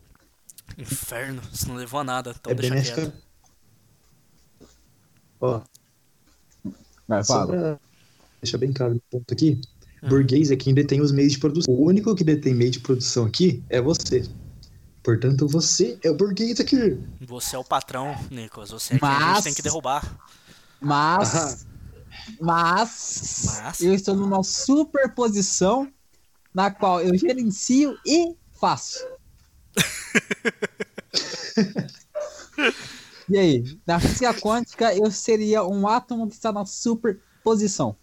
[0.79, 2.35] Inferno, isso não levou a nada.
[2.39, 3.13] Então É deixa quieto.
[5.41, 5.61] Ó,
[7.07, 7.47] Vai, fala.
[7.47, 7.81] pra
[8.43, 9.61] deixar bem claro o ponto aqui.
[10.03, 10.09] Hum.
[10.09, 11.73] Burguês é quem detém os meios de produção.
[11.75, 14.25] O único que detém meio de produção aqui é você.
[15.03, 17.01] Portanto, você é o burguês aqui.
[17.23, 18.71] Você é o patrão, Nicolas.
[18.71, 20.19] Você é quem a gente Mas- tem que derrubar.
[20.81, 21.67] Mas.
[22.41, 23.45] Mas.
[23.63, 25.91] Mas- Eu estou numa superposição
[26.55, 28.99] na qual eu gerencio e faço.
[33.29, 33.79] e aí?
[33.87, 37.97] Na física quântica, eu seria um átomo que está na superposição.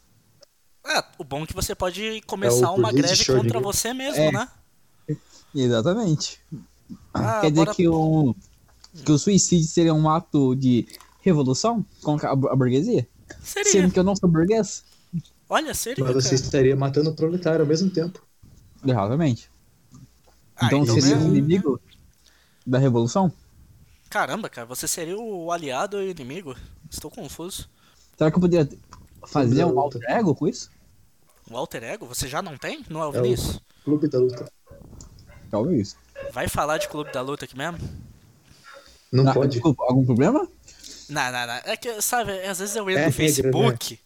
[0.86, 4.32] É, o bom é que você pode começar É uma greve contra você mesmo, É.
[4.32, 4.48] né?
[5.54, 6.40] Exatamente.
[7.14, 8.36] Ah, Quer dizer bora- que o,
[9.04, 10.86] que o suicídio seria um ato de
[11.22, 13.08] revolução contra a burguesia?
[13.42, 13.72] Seria.
[13.72, 14.84] Sendo que eu não sou burguês?
[15.50, 16.04] Olha, seria.
[16.04, 16.42] Mas você cara.
[16.42, 18.22] estaria matando o proletário ao mesmo tempo.
[18.86, 19.50] Exatamente.
[20.56, 21.80] Ah, então então seria é- o inimigo
[22.66, 23.32] da revolução?
[24.10, 26.56] Caramba, cara, você seria o aliado e o inimigo?
[26.90, 27.70] Estou confuso.
[28.18, 28.70] Será que eu poderia
[29.28, 30.72] fazer um alter ego com isso?
[31.50, 32.06] O alter ego?
[32.06, 32.84] Você já não tem?
[32.90, 33.60] Não é o É o- Vinícius?
[33.84, 34.52] Clube da luta.
[35.52, 35.96] Talvez.
[36.32, 37.78] Vai falar de Clube da Luta aqui mesmo?
[39.12, 39.52] Não Ah, pode.
[39.54, 40.48] Desculpa, algum problema?
[41.10, 41.54] Não, não, não.
[41.66, 43.34] É que, sabe, às vezes eu entro É no regra, né?
[43.34, 44.00] Facebook.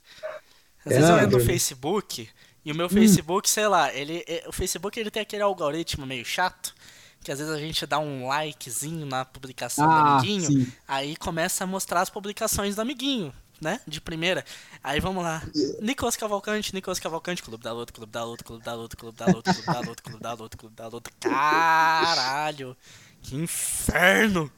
[0.85, 1.45] Às É vezes eu entro no né?
[1.45, 2.29] Facebook
[2.65, 2.77] e o Hum.
[2.77, 4.23] meu Facebook, sei lá, ele.
[4.27, 6.73] é- O Facebook ele tem aquele algoritmo meio chato.
[7.21, 10.71] Que às vezes a gente dá um likezinho na publicação do Ah, amiguinho, sim.
[10.87, 13.33] aí começa a mostrar as publicações do amiguinho.
[13.61, 13.81] né?
[13.85, 14.45] De primeira.
[14.81, 15.43] Aí vamos lá.
[15.81, 19.25] Nicolas Cavalcante, Nicolas Cavalcante, Clube da Luta, Clube da Luta, Clube da Luta, Clube da
[19.25, 21.11] Luta, Clube da Luta, Clube da Luta, Clube da Luta.
[21.19, 22.77] Caralho!
[23.21, 24.49] Que inferno!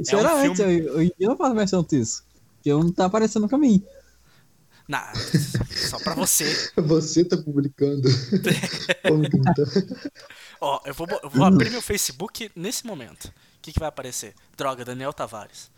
[0.00, 2.24] Isso É um era antes, filme- eu, eu, eu não faço mais tanto isso.
[2.56, 3.84] Porque não tá aparecendo pra mim.
[4.88, 5.00] Não,
[5.90, 6.44] só pra você.
[6.76, 8.08] Você tá publicando.
[10.60, 13.26] Ó, eu vou, eu vou abrir meu Facebook nesse momento.
[13.26, 14.34] O que, que vai aparecer?
[14.56, 15.70] Droga, Daniel Tavares.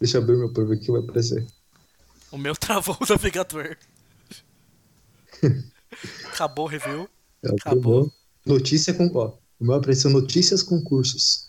[0.00, 1.46] Deixa eu abrir meu perfil aqui, vai aparecer.
[2.32, 3.76] O meu travou o navegador.
[6.32, 7.08] Acabou o review.
[7.44, 8.12] É Acabou.
[8.44, 9.08] Notícia com.
[9.14, 11.48] Ó, o meu apareceu notícias concursos.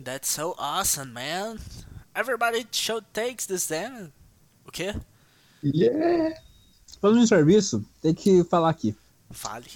[0.04, 1.60] That's so awesome, man.
[2.16, 4.12] Everybody should takes this then.
[4.66, 4.96] O quê?
[5.64, 6.34] Yeah.
[7.00, 8.96] Falando em serviço, tem que falar aqui.
[9.30, 9.70] Fale.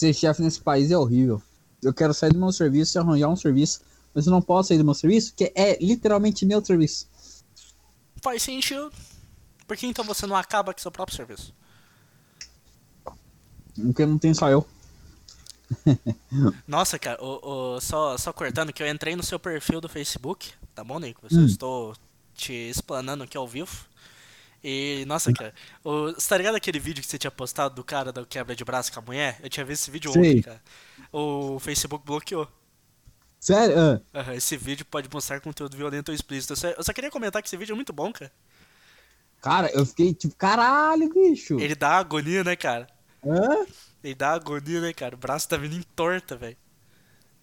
[0.00, 1.42] Ser chefe nesse país é horrível.
[1.82, 3.80] Eu quero sair do meu serviço e arranjar um serviço,
[4.14, 7.06] mas eu não posso sair do meu serviço, que é literalmente meu serviço.
[8.22, 8.90] Faz sentido.
[9.66, 11.52] Por que então você não acaba com seu próprio serviço?
[13.74, 14.66] Porque não tem só eu.
[16.66, 20.52] Nossa, cara, o, o- só, só cortando que eu entrei no seu perfil do Facebook,
[20.74, 21.26] tá bom, Nico?
[21.26, 21.44] Eu Hum.
[21.44, 21.94] estou
[22.34, 23.86] te explanando aqui ao vivo.
[24.62, 28.12] E, nossa, cara, o, você tá ligado aquele vídeo que você tinha postado do cara
[28.12, 29.38] da quebra de braço com a mulher?
[29.42, 30.62] Eu tinha visto esse vídeo ontem, cara.
[31.12, 32.46] O Facebook bloqueou.
[33.38, 33.76] Sério?
[33.78, 36.52] Ah, Aham, esse vídeo pode mostrar conteúdo violento ou explícito.
[36.52, 38.30] Eu só, eu só queria comentar que esse vídeo é muito bom, cara.
[39.40, 41.58] cara, eu fiquei tipo, caralho, bicho.
[41.58, 42.86] Ele dá agonia, né, cara?
[43.24, 43.66] Hã?
[44.02, 45.14] Ele dá agonia, né, cara?
[45.14, 46.56] O braço tá vindo em torta, velho.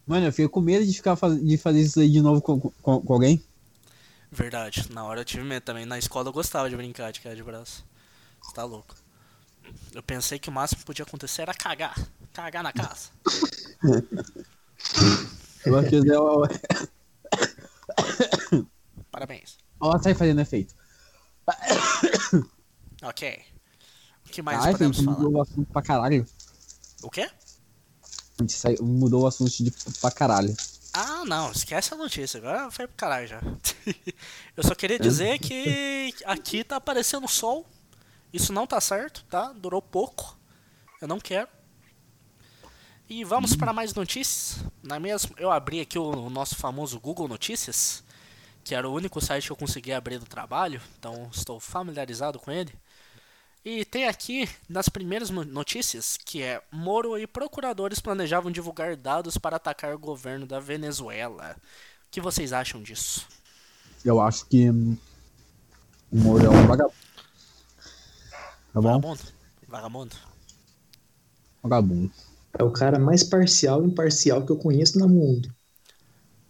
[0.06, 3.02] Mano, eu fiquei com medo de ficar de fazer isso aí de novo com, com,
[3.02, 3.44] com alguém.
[4.32, 5.86] Verdade, na hora eu tive medo também.
[5.86, 7.86] Na escola eu gostava de brincar de cara de braço.
[8.42, 8.96] Você tá louco.
[9.94, 11.96] Eu pensei que o máximo que podia acontecer era cagar.
[12.34, 13.10] Cagar na casa.
[15.66, 16.44] Eu acho que eu...
[19.12, 19.58] Parabéns.
[19.80, 20.74] Ó, sai fazendo efeito.
[23.02, 23.44] Ok.
[24.26, 25.18] O que mais Ai, podemos gente, falar?
[25.20, 26.26] mudou o assunto pra caralho.
[27.02, 27.30] O quê?
[28.40, 30.56] A gente saiu, mudou o assunto de pra caralho.
[31.00, 32.40] Ah, não, esquece a notícia.
[32.40, 33.40] Agora foi pro caralho já.
[34.58, 37.68] eu só queria dizer que aqui tá aparecendo sol.
[38.34, 39.54] Isso não tá certo, tá?
[39.54, 40.36] Durou pouco.
[41.00, 41.48] Eu não quero.
[43.08, 44.66] E vamos para mais notícias.
[44.82, 48.04] Na mesmo, eu abri aqui o, o nosso famoso Google Notícias,
[48.64, 52.50] que era o único site que eu consegui abrir do trabalho, então estou familiarizado com
[52.50, 52.74] ele.
[53.70, 59.38] E tem aqui nas primeiras no- notícias que é Moro e procuradores planejavam divulgar dados
[59.38, 61.54] para atacar o governo da Venezuela.
[62.08, 63.28] O que vocês acham disso?
[64.06, 64.98] Eu acho que hum,
[66.12, 66.96] o Moro é um vagabundo.
[68.74, 69.02] Tá bom?
[69.02, 69.24] Vagabundo?
[69.68, 70.16] Vagabundo?
[71.62, 72.12] Vagabundo.
[72.58, 75.54] É o cara mais parcial e imparcial que eu conheço no mundo.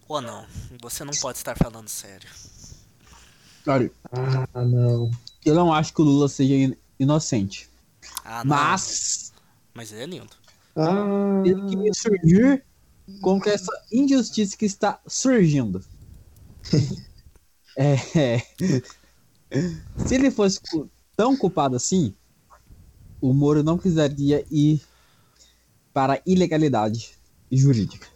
[0.08, 0.46] Ou não?
[0.80, 2.28] Você não pode estar falando sério.
[3.66, 3.90] Olha,
[4.54, 5.10] Ah, não.
[5.44, 7.68] eu não acho que o Lula seja inocente.
[8.24, 8.56] Ah, não.
[8.56, 9.32] Mas
[9.74, 10.36] Mas ele é lindo.
[10.76, 12.64] Ah, ele queria surgir
[13.20, 15.84] contra essa injustiça que está surgindo.
[17.76, 18.42] é, é.
[20.06, 20.60] Se ele fosse
[21.16, 22.14] tão culpado assim,
[23.20, 24.80] o Moro não precisaria ir
[25.92, 27.10] para a ilegalidade
[27.50, 28.06] jurídica.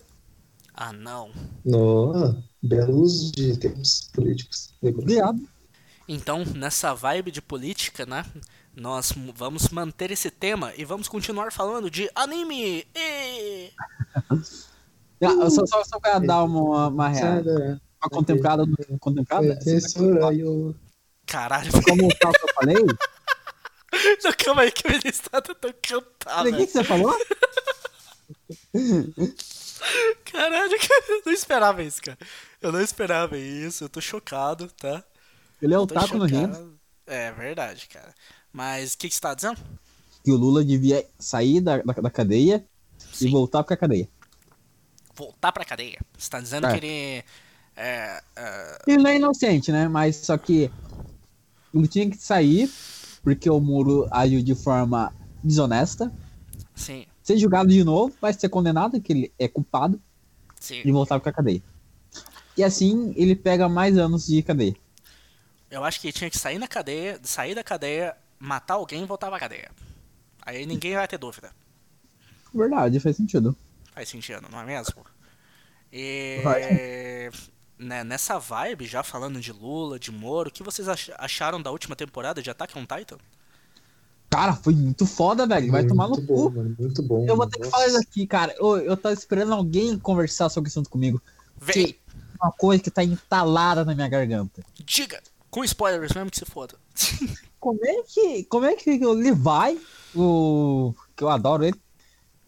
[0.74, 1.30] Ah, não.
[1.64, 4.74] Nossa, belo uso de termos políticos.
[4.80, 5.40] Obrigado.
[6.08, 8.24] Então, nessa vibe de política, né?
[8.74, 12.86] Nós vamos manter esse tema e vamos continuar falando de anime.
[12.94, 13.70] E...
[15.24, 18.64] Ah, só, só, só pra dar uma, uma, rea- Sada, uma contemplada.
[18.98, 19.56] contemplada
[20.36, 20.74] eu...
[21.24, 22.74] Caralho, como o tal que eu falei,
[24.24, 27.16] não, calma aí que o Ministrado tá cantar, o que, você falou?
[30.24, 32.18] Caralho, cara, eu não esperava isso, cara.
[32.60, 35.04] Eu não esperava isso, eu tô chocado, tá?
[35.60, 36.80] Ele é o taco no chocado.
[37.06, 38.12] É verdade, cara.
[38.52, 39.58] Mas o que, que você tá dizendo?
[40.24, 42.64] Que o Lula devia sair da, da, da cadeia
[43.12, 43.28] Sim.
[43.28, 44.08] e voltar pra cadeia.
[45.14, 45.98] Voltar pra cadeia.
[46.16, 46.70] Você tá dizendo É.
[46.78, 47.24] que ele.
[47.74, 49.88] É, é, Ele é inocente, né?
[49.88, 50.70] Mas só que
[51.74, 52.70] ele tinha que sair
[53.22, 55.12] porque o Moro agiu de forma
[55.42, 56.12] desonesta.
[56.74, 60.00] sim, Ser julgado de novo, vai ser condenado, que ele é culpado,
[60.58, 60.82] sim.
[60.84, 61.62] e voltar pra cadeia.
[62.56, 64.74] E assim ele pega mais anos de cadeia.
[65.70, 69.06] Eu acho que ele tinha que sair na cadeia, sair da cadeia, matar alguém e
[69.06, 69.70] voltar pra cadeia.
[70.44, 71.52] Aí ninguém vai ter dúvida.
[72.52, 73.56] Verdade, faz sentido.
[73.94, 75.04] Faz sentido, não é mesmo?
[75.92, 77.30] E Vai.
[77.78, 81.70] né, nessa vibe, já falando de Lula, de Moro, o que vocês ach- acharam da
[81.70, 83.18] última temporada de Attack on Titan?
[84.28, 85.70] Cara, foi muito foda, velho.
[85.70, 86.56] Vai tomar no muito bom, cu.
[86.56, 86.76] mano.
[86.78, 87.26] Muito bom.
[87.28, 88.54] Eu vou ter que falar isso aqui, cara.
[88.58, 91.20] Eu, eu tava esperando alguém conversar sobre isso comigo.
[91.58, 92.00] Vem, Que
[92.42, 94.62] uma coisa que tá entalada na minha garganta.
[94.84, 96.74] diga, com spoilers mesmo que se foda.
[97.60, 99.80] Como é que, como é que o Levi,
[100.16, 101.80] o que eu adoro ele,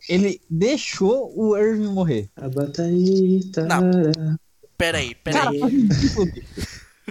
[0.09, 2.31] ele deixou o Irving morrer?
[2.35, 3.67] A bataíta.
[3.67, 4.37] Não.
[4.77, 6.33] Peraí, Cara, peraí, foi ridículo.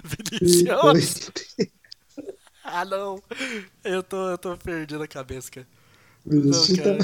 [0.04, 1.30] Vinicius.
[2.66, 3.22] Ah não,
[3.84, 5.66] eu tô, eu tô perdido a cabeça, cara.
[6.24, 6.98] Não, cara.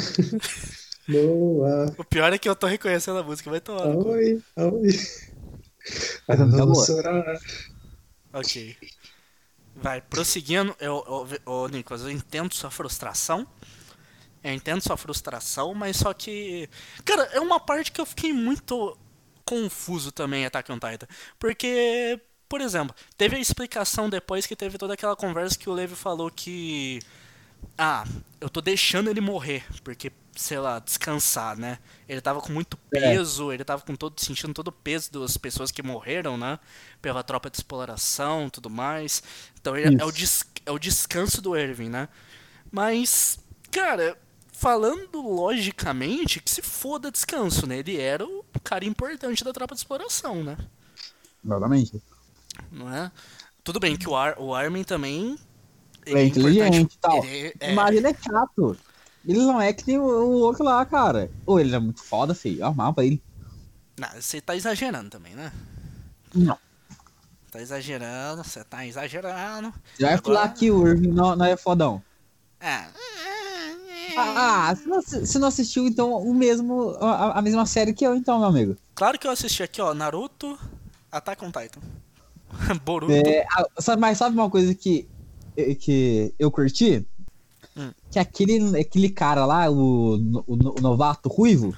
[1.07, 1.95] Boa.
[1.99, 3.95] O pior é que eu tô reconhecendo a música, vai tomar.
[3.95, 4.89] Oi, oi.
[6.27, 6.87] Tá boa.
[6.87, 7.39] chorar.
[8.33, 8.77] Ok.
[9.75, 13.47] Vai, prosseguindo, eu, eu, ô, Nicolas, eu entendo sua frustração.
[14.43, 16.69] Eu entendo sua frustração, mas só que.
[17.05, 18.97] Cara, é uma parte que eu fiquei muito
[19.45, 21.07] confuso também, Attack on Titan.
[21.39, 25.95] Porque, por exemplo, teve a explicação depois que teve toda aquela conversa que o Levi
[25.95, 27.01] falou que.
[27.77, 28.05] Ah,
[28.41, 31.79] eu tô deixando ele morrer, porque, sei lá, descansar, né?
[32.09, 35.71] Ele tava com muito peso, ele tava com todo, sentindo todo o peso das pessoas
[35.71, 36.59] que morreram, né?
[37.03, 39.23] Pela tropa de exploração tudo mais.
[39.61, 40.19] Então ele é o, Isso.
[40.19, 42.09] des- é o descanso do Irving, né?
[42.73, 43.39] Mas,
[43.71, 44.17] cara,
[44.53, 47.79] falando logicamente, que se foda descanso, né?
[47.79, 50.57] Ele era o cara importante da tropa de exploração, né?
[51.45, 52.03] Exatamente.
[52.71, 53.11] Não é?
[53.65, 55.39] Tudo bem que o, Ar o Armin também.
[56.07, 57.25] Ele é inteligente e tal.
[57.25, 58.77] Ele é- Mas ele é chato.
[59.27, 61.31] Ele não é que nem o, o outro lá, cara.
[61.45, 62.61] Ou ele é muito foda, filho.
[62.61, 63.23] Eu amava ele.
[63.99, 65.53] Não, você tá exagerando também, né?
[66.35, 66.57] Não.
[67.51, 69.75] Tá exagerando, você tá exagerando.
[69.99, 72.03] Já vai Agora- falar que o Irving não, não é fodão.
[72.61, 72.85] É.
[74.17, 78.15] Ah, se não, se não assistiu, então, o mesmo, a, a mesma série que eu,
[78.15, 78.77] então, meu amigo.
[78.95, 80.59] Claro que eu assisti aqui, ó, Naruto,
[81.11, 81.81] Attack on Titan.
[82.85, 83.13] Boruto.
[83.13, 85.09] É, ah, mas sabe uma coisa que,
[85.79, 87.07] que eu curti?
[88.11, 90.45] Que aquele, aquele cara lá, o, o,
[90.79, 91.77] o novato ruivo,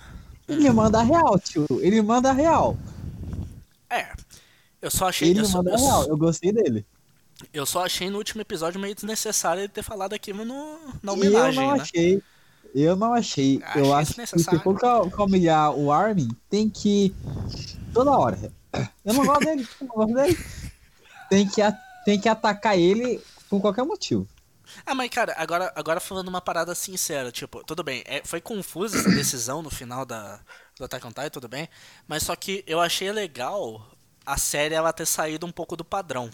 [0.48, 0.74] ele Hum.
[0.74, 1.66] manda real, tio.
[1.80, 2.76] Ele manda real.
[3.90, 4.12] É.
[4.80, 5.30] Eu só achei.
[5.30, 6.06] Ele Eu manda eu, real.
[6.08, 6.86] Eu gostei dele.
[7.52, 11.14] eu só achei no último episódio meio desnecessário ele ter falado aquilo no, na eu
[11.14, 11.82] homenagem, não né?
[11.82, 12.22] achei.
[12.74, 13.60] Eu não achei.
[13.62, 14.78] Achei eu acho que se for
[15.10, 17.14] calmilhar o Armin, tem que.
[17.92, 18.38] Toda hora.
[19.04, 19.68] Eu não gosto dele.
[19.80, 20.38] Eu não gosto dele.
[21.28, 21.62] Tem que,
[22.04, 23.18] tem que atacar ele
[23.48, 24.28] por qualquer motivo.
[24.86, 28.98] Ah, mas cara, agora, agora falando uma parada sincera, tipo, tudo bem, é, foi confusa
[28.98, 30.40] essa decisão no final da,
[30.78, 31.68] do Attack on Titan, tudo bem,
[32.06, 33.86] mas só que eu achei legal
[34.24, 36.30] a série ela ter saído um pouco do padrão.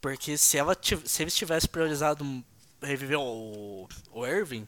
[0.00, 2.24] Porque se ela se eles tivessem priorizado
[2.82, 4.66] reviver o, o Irving,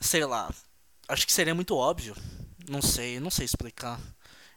[0.00, 0.52] sei lá,
[1.08, 2.14] acho que seria muito óbvio.
[2.68, 4.00] Não sei, não sei explicar.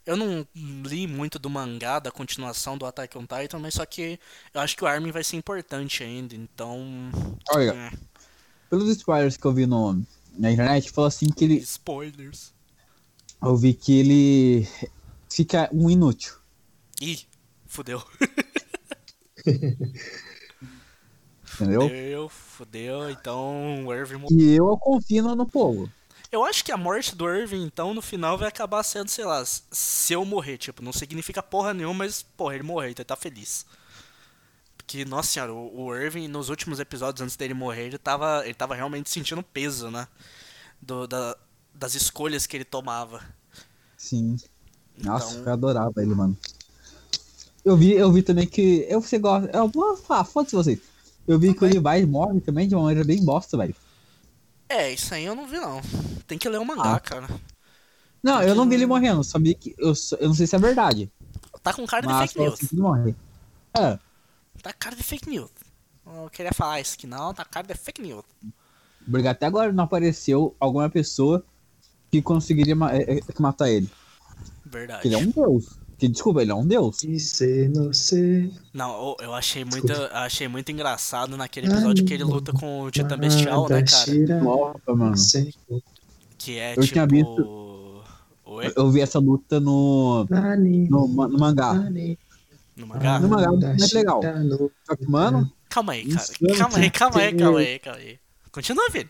[0.09, 4.19] Eu não li muito do mangá da continuação do Attack on Titan, mas só que
[4.51, 6.83] eu acho que o Armin vai ser importante ainda, então.
[7.51, 7.91] Olha, é.
[8.71, 10.01] pelos spoilers que eu vi no,
[10.35, 11.57] na internet, falou assim que ele.
[11.57, 12.51] Spoilers.
[13.39, 14.67] Eu vi que ele
[15.29, 16.33] fica um inútil.
[16.99, 17.19] Ih,
[17.67, 18.01] fudeu.
[21.53, 21.81] Entendeu?
[21.81, 23.11] Fudeu, fudeu.
[23.11, 24.39] Então o Irving morreu.
[24.39, 25.87] E eu confio no povo.
[26.31, 29.43] Eu acho que a morte do Irving, então, no final vai acabar sendo, sei lá,
[29.45, 30.57] se eu morrer.
[30.57, 33.65] Tipo, não significa porra nenhuma, mas, porra, ele morreu, então ele tá feliz.
[34.77, 38.53] Porque, nossa senhora, o, o Irving, nos últimos episódios antes dele morrer, ele tava, ele
[38.53, 40.07] tava realmente sentindo peso, né?
[40.81, 41.35] Do, da,
[41.73, 43.23] das escolhas que ele tomava.
[43.97, 44.37] Sim.
[44.97, 46.37] Nossa, Então- eu adorava ele, mano.
[47.65, 48.85] Eu vi, eu vi também que.
[48.89, 49.49] Eu você gosta.
[49.55, 50.79] Eu vou falar, foda-se vocês.
[51.27, 53.75] Eu vi que o Levi morre também de uma maneira bem bosta, velho.
[54.69, 55.81] É, isso aí eu não vi, não.
[56.27, 56.99] Tem que ler o mangá, Ah.
[56.99, 57.27] cara.
[58.21, 59.73] Não, eu não vi ele morrendo, sabia que.
[59.77, 61.11] Eu, só- eu não sei se é verdade.
[61.63, 62.71] Tá com cara de Mas fake news.
[62.73, 63.15] morre.
[63.77, 63.97] É,
[64.61, 65.49] Tá cara de fake news.
[66.05, 68.23] Eu queria falar isso que não, tá com cara de fake news.
[69.09, 71.43] porque até agora não apareceu alguma pessoa
[72.11, 73.89] que conseguiria ma- é, é, matar ele.
[74.65, 75.01] Verdade.
[75.01, 75.78] Porque ele é um deus.
[75.99, 76.97] Que, desculpa, ele é um deus.
[78.73, 82.89] Não eu- achei muito, eu achei muito engraçado naquele episódio que ele luta com o
[82.91, 84.41] Titã Bestial, né, cara?
[84.41, 85.15] Nossa, mano.
[86.37, 86.93] Que é Eu tipo.
[86.93, 88.01] tinha visto-
[88.45, 88.73] Oi?
[88.75, 90.25] Eu vi essa luta no,
[90.89, 91.73] no, no mangá.
[91.73, 93.19] No mangá?
[93.19, 94.21] No mangá é mais legal.
[94.85, 96.25] Só que, mano, Calma aí, cara.
[96.57, 98.19] Calma aí, calma aí, calma aí, calma aí.
[98.51, 99.09] Continua, filho.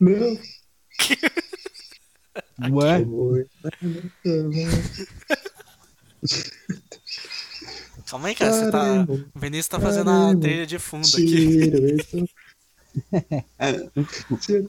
[0.00, 0.36] Meu
[2.74, 3.06] ué.
[8.06, 8.52] Calma aí, cara.
[8.52, 9.06] Você tá.
[9.34, 11.46] O Vinícius tá fazendo a trilha de fundo aqui.
[12.10, 12.24] Tô-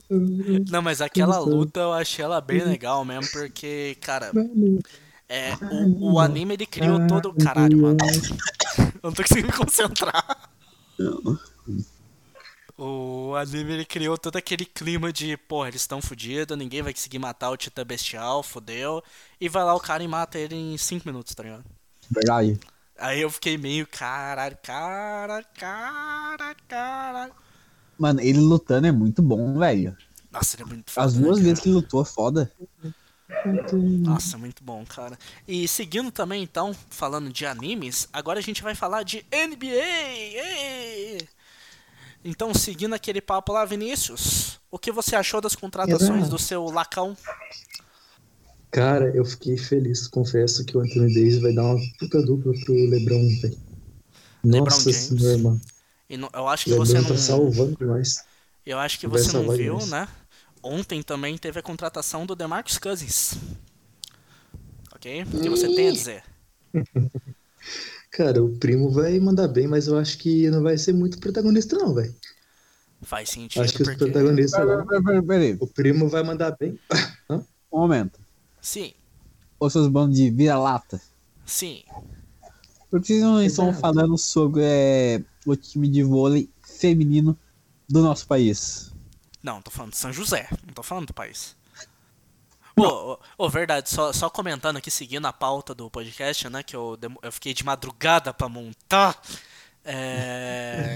[0.70, 4.32] Não, mas aquela luta eu achei ela bem legal mesmo, porque, cara,
[5.28, 7.32] é, o, o anime ele criou todo.
[7.34, 7.96] Caralho, mano.
[9.02, 10.50] Eu não tô conseguindo me concentrar.
[12.78, 17.18] O anime ele criou todo aquele clima de, porra, eles estão fodidos, ninguém vai conseguir
[17.18, 19.02] matar o Titã Bestial, fodeu.
[19.40, 21.64] E vai lá o cara e mata ele em 5 minutos, tá ligado?
[22.10, 22.60] Verdade.
[22.98, 27.30] Aí eu fiquei meio, caralho, cara, cara, cara.
[27.98, 29.96] Mano, ele lutando é muito bom, velho.
[30.30, 31.06] Nossa, ele é muito foda.
[31.06, 31.44] As né, duas cara?
[31.44, 32.52] vezes que ele lutou é foda.
[34.02, 35.18] Nossa, muito bom, cara.
[35.48, 39.66] E seguindo também, então, falando de animes, agora a gente vai falar de NBA!
[39.66, 40.85] Ê!
[42.28, 47.16] Então, seguindo aquele papo lá, Vinícius, o que você achou das contratações do seu Lacão?
[48.70, 50.08] Cara, eu fiquei feliz.
[50.08, 53.56] Confesso que o Anthony Davis vai dar uma puta dupla pro LeBron, velho.
[54.44, 54.96] LeBron Nossa James.
[55.20, 55.60] senhora, mano.
[56.10, 57.20] E não- eu acho que você LeBron tá não.
[57.20, 58.24] salvando demais.
[58.66, 59.90] Eu acho que vai você não viu, demais.
[59.90, 60.08] né?
[60.62, 63.34] Ontem também teve a contratação do DeMarcus Cousins.
[64.92, 65.22] Ok?
[65.22, 66.24] O que você tem a dizer?
[68.16, 71.76] Cara, o primo vai mandar bem, mas eu acho que não vai ser muito protagonista,
[71.76, 72.14] não, velho.
[73.02, 74.04] Faz sentido, Acho que os porque.
[74.06, 74.86] protagonistas lá.
[74.86, 75.56] Peraí, peraí, peraí.
[75.60, 76.78] O primo vai mandar bem.
[77.70, 78.18] Um momento.
[78.60, 78.94] Sim,
[79.60, 80.98] Ô seus bandos de vira-lata.
[81.44, 81.82] sim.
[82.90, 87.36] Por que vocês não estão falando sobre é, o time de vôlei feminino
[87.86, 88.92] do nosso país?
[89.42, 91.54] Não, tô falando de São José, não tô falando do país.
[92.78, 96.76] Ô, ô, ô, verdade, só, só comentando aqui, seguindo a pauta do podcast, né, que
[96.76, 99.18] eu, eu fiquei de madrugada pra montar.
[99.82, 100.94] É...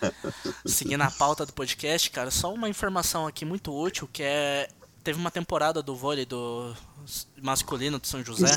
[0.64, 4.68] seguindo a pauta do podcast, cara, só uma informação aqui muito útil, que é...
[5.04, 6.74] Teve uma temporada do vôlei do
[7.40, 8.54] masculino do São José,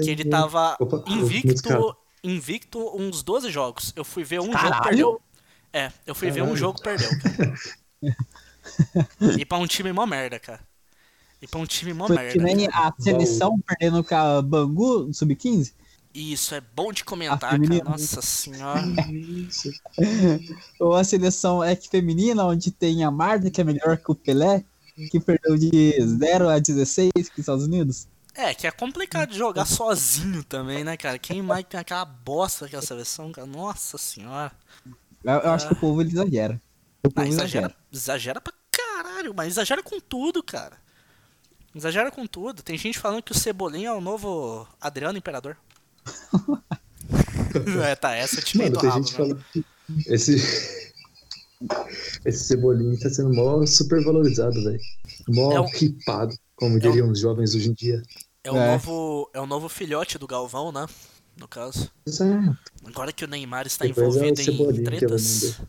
[0.00, 3.92] que ele tava Opa, invicto, invicto uns 12 jogos.
[3.96, 4.84] Eu fui ver um jogo, Caralho!
[4.84, 5.22] perdeu.
[5.72, 6.56] É, eu fui ver um Caralho.
[6.56, 7.54] jogo, perdeu, cara.
[9.36, 10.60] e pra um time mó merda, cara.
[11.42, 12.32] E pra um time mó Foi merda.
[12.32, 15.72] que nem a seleção perdendo com a Bangu no Sub-15?
[16.14, 17.84] Isso, é bom de comentar, A cara.
[17.84, 18.82] Nossa senhora.
[20.78, 24.64] Ou a seleção é feminina, onde tem a Marta, que é melhor que o Pelé,
[25.10, 28.06] que perdeu de 0 a 16 com os Estados Unidos?
[28.34, 31.18] É, que é complicado de jogar sozinho também, né, cara?
[31.18, 33.46] Quem mais tem aquela bosta daquela seleção, cara?
[33.46, 34.52] Nossa senhora.
[35.24, 36.60] Eu, eu acho que o povo ele exagera.
[37.04, 40.76] O Ah, povo exagera, exagera pra caralho, mas exagera com tudo, cara.
[41.74, 42.62] Exagera com tudo.
[42.62, 45.56] Tem gente falando que o Cebolinha é o novo Adriano Imperador.
[47.84, 49.16] é, tá, essa eu tirei Mano, tem rabo, gente né?
[49.18, 49.64] falando que
[50.06, 50.36] esse.
[52.24, 54.80] Esse cebolinho tá sendo mó super valorizado, velho.
[55.28, 55.68] Mó É um-
[56.56, 58.02] como diriam os jovens hoje em dia.
[58.42, 58.72] É o, É.
[58.72, 60.86] novo, é o novo filhote do Galvão, né?
[61.36, 61.88] No caso.
[62.04, 62.58] Exato.
[62.84, 65.60] Agora que o Neymar está Depois é o envolvido em Cebolinha que vai tretas.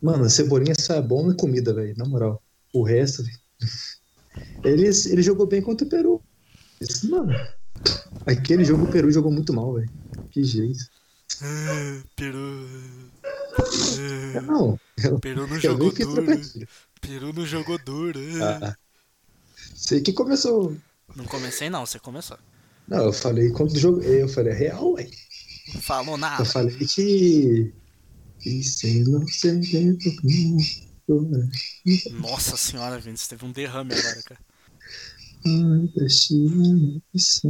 [0.00, 1.94] Mano, cebolinha só é bom na comida, velho.
[1.98, 2.42] Na moral.
[2.72, 3.38] O resto, velho.
[4.64, 6.22] Ele, ele jogou bem contra o Peru.
[6.80, 7.32] Isso, mano.
[8.26, 9.90] Aquele jogo o Peru jogou muito mal, velho.
[10.30, 10.78] Que jeito.
[11.42, 12.66] Ah, Peru.
[14.46, 16.26] Não, eu, Peru não eu jogou que duro.
[17.00, 18.20] Peru não jogou duro.
[18.42, 18.76] Ah,
[19.74, 20.76] sei que começou.
[21.16, 22.38] Não comecei não, você começou.
[22.86, 24.02] Não, eu falei quando o jogo.
[24.02, 25.10] Eu falei, é real, velho.
[25.74, 26.44] Não falou Eu nada.
[26.44, 27.72] falei que.
[28.44, 29.24] E se não
[32.10, 34.40] Nossa senhora, Vinícius, teve um derrame agora, cara.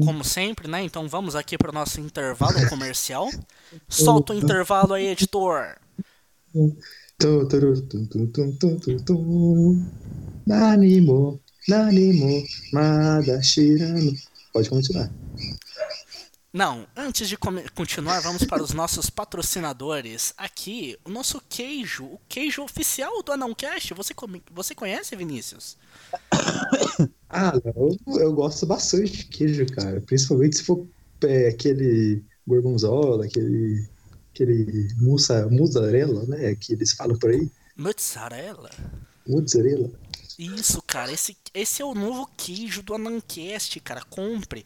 [0.04, 0.82] Como sempre, né?
[0.82, 3.28] Então vamos aqui para o nosso intervalo comercial.
[3.88, 5.76] Solta o intervalo aí, editor.
[10.46, 14.12] Nanimo, nanimo, madashirano.
[14.52, 15.10] Pode continuar.
[16.52, 20.32] Não, antes de continuar, vamos para os nossos patrocinadores.
[20.36, 23.92] Aqui, o nosso queijo, o queijo oficial do Anãocast.
[23.94, 25.76] Você, come- você conhece, Vinícius?
[27.30, 30.00] Ah, eu, eu gosto bastante de queijo, cara.
[30.00, 30.86] Principalmente se for
[31.24, 33.86] é, aquele gorgonzola, aquele,
[34.32, 36.54] aquele mussa, mussarela, né?
[36.56, 37.50] Que eles falam por aí.
[37.76, 38.70] Mozzarella.
[39.26, 39.90] Mozzarella.
[40.38, 44.02] Isso, cara, esse, esse é o novo queijo do Anancast, cara.
[44.04, 44.64] Compre.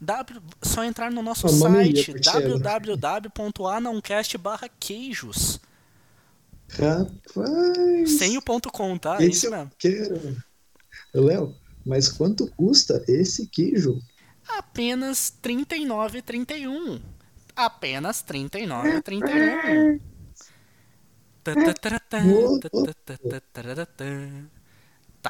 [0.00, 2.58] W, só entrar no nosso site Marcelo.
[2.60, 5.60] www.anancast barra queijos.
[6.68, 8.18] Rapaz.
[8.18, 9.16] Sem o ponto com, tá?
[9.20, 9.70] É Esse isso mesmo.
[9.78, 10.36] quero.
[11.14, 14.00] Léo, mas quanto custa esse queijo?
[14.46, 17.00] Apenas R$ 39,31.
[17.56, 20.00] Apenas R$ 39,31.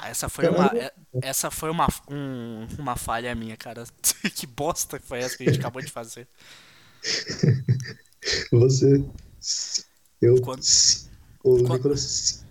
[0.01, 0.93] Tá, essa foi uma, é-
[1.23, 3.85] essa foi uma, um- uma falha minha, cara.
[4.35, 6.29] que bosta foi essa que a gente acabou de fazer.
[8.53, 9.05] Você.
[10.21, 10.41] Eu.
[10.41, 10.63] Quando-
[11.45, 12.45] O Quando- Nicolas.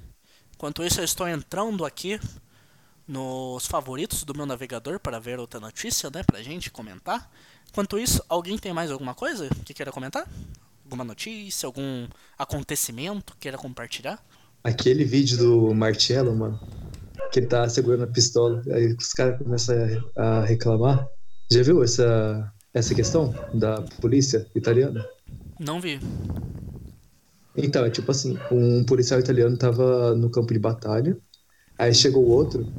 [0.56, 2.20] Enquanto isso, eu estou entrando aqui
[3.08, 6.24] nos favoritos do meu navegador para ver outra notícia, né?
[6.24, 7.30] Pra gente comentar.
[7.70, 10.28] Enquanto isso, alguém tem mais alguma coisa que queira comentar?
[10.84, 14.24] Alguma notícia, algum acontecimento que queira compartilhar?
[14.64, 16.60] Aquele vídeo do Marcello, mano,
[17.32, 19.76] que ele tá segurando a pistola, aí os caras começam
[20.18, 21.08] a, reclamar.
[21.52, 25.06] Já viu essa, essa questão da polícia italiana?
[25.60, 26.00] Não vi.
[27.56, 31.18] Então, é tipo assim, um policial italiano tava no campo de batalha,
[31.78, 32.72] aí chegou o outro,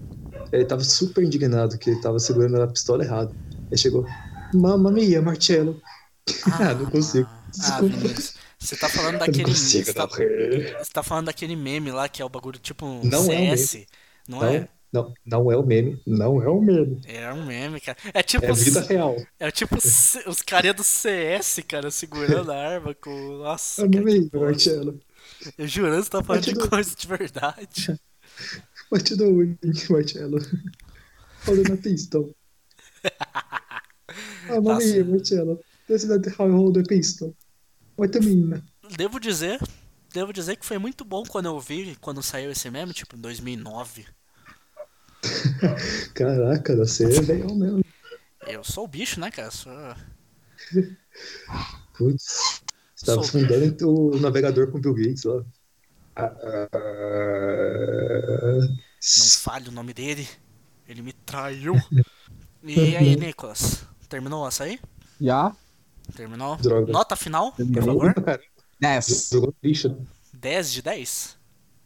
[0.53, 3.35] ele tava super indignado que ele tava segurando a pistola errado.
[3.71, 4.07] Aí chegou,
[4.55, 5.81] mamma mia, Marcello.
[6.45, 7.27] Ah, não consigo.
[7.27, 7.97] Ah, Desculpa.
[7.97, 9.45] Vinícius, você tá falando daquele.
[9.45, 13.03] consigo, Você tá, você tá falando daquele meme lá que é o bagulho tipo um
[13.05, 13.87] Não é um CS.
[14.29, 14.69] Não, Não, é?
[14.93, 17.01] não, não é o meme, não é o meme.
[17.07, 17.99] É um meme, cara.
[18.15, 18.45] É tipo.
[18.45, 19.17] É vida real.
[19.39, 23.11] É tipo os carinha do CS, cara, segurando a arma com.
[23.39, 24.39] Nossa, Mamma cara, mia, bosta.
[24.39, 25.01] Marcello.
[25.57, 28.01] Eu jurando que você tá falando de coisa de verdade.
[28.93, 29.59] What you doing,
[29.91, 30.39] Marcello?
[31.47, 32.35] Holding a pistol.
[34.49, 34.87] Mamma Nossa.
[34.87, 35.61] mia, Marcello.
[35.89, 37.35] That's not how I hold a pistol.
[37.97, 38.63] What you mean?
[38.97, 39.59] Devo dizer.
[40.13, 43.21] Devo dizer que foi muito bom quando eu vi, quando saiu esse meme, tipo, em
[43.21, 44.07] 2009.
[46.15, 47.85] Caraca, você é velho mesmo.
[48.47, 49.51] Eu sou o bicho, né, cara?
[49.51, 49.73] Sou...
[51.97, 52.63] Putz.
[52.95, 55.45] Você tava Sou- fundando o navegador com o Bill Gates lá.
[56.17, 56.69] Ah, ah,
[58.61, 60.29] Não falho o nome dele.
[60.89, 61.75] Ele me traiu.
[62.63, 63.85] E aí, Nicolas?
[64.09, 64.81] Terminou essa aí?
[65.21, 65.55] Já?
[66.17, 66.57] Terminou?
[66.57, 66.91] Droga.
[66.91, 68.01] Nota final, por Terminou.
[68.01, 68.15] favor?
[68.15, 68.41] Cara,
[68.81, 69.29] 10.
[69.31, 69.91] jogou lixo.
[69.91, 69.97] né?
[70.33, 71.39] 10 de 10?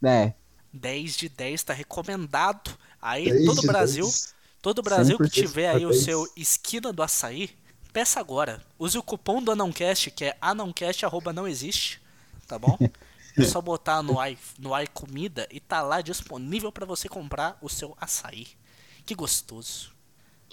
[0.05, 0.33] É.
[0.73, 2.71] 10 de 10 tá recomendado.
[3.03, 4.17] Aí, todo o Brasil,
[4.63, 7.51] todo o Brasil que 100% tiver aí o seu esquina do açaí,
[7.93, 8.65] peça agora.
[8.79, 12.01] Use o cupom do Anãocast, que é anãocast, arroba não existe,
[12.47, 12.79] tá bom?
[13.39, 17.59] É só botar no i, no i comida e tá lá disponível pra você comprar
[17.63, 18.47] o seu açaí.
[19.07, 19.93] Que gostoso.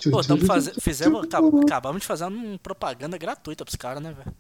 [0.09, 0.73] Pô, tamo faze...
[0.81, 4.33] fizemos, acab- acabamos de fazer uma propaganda gratuita pros caras, né, velho?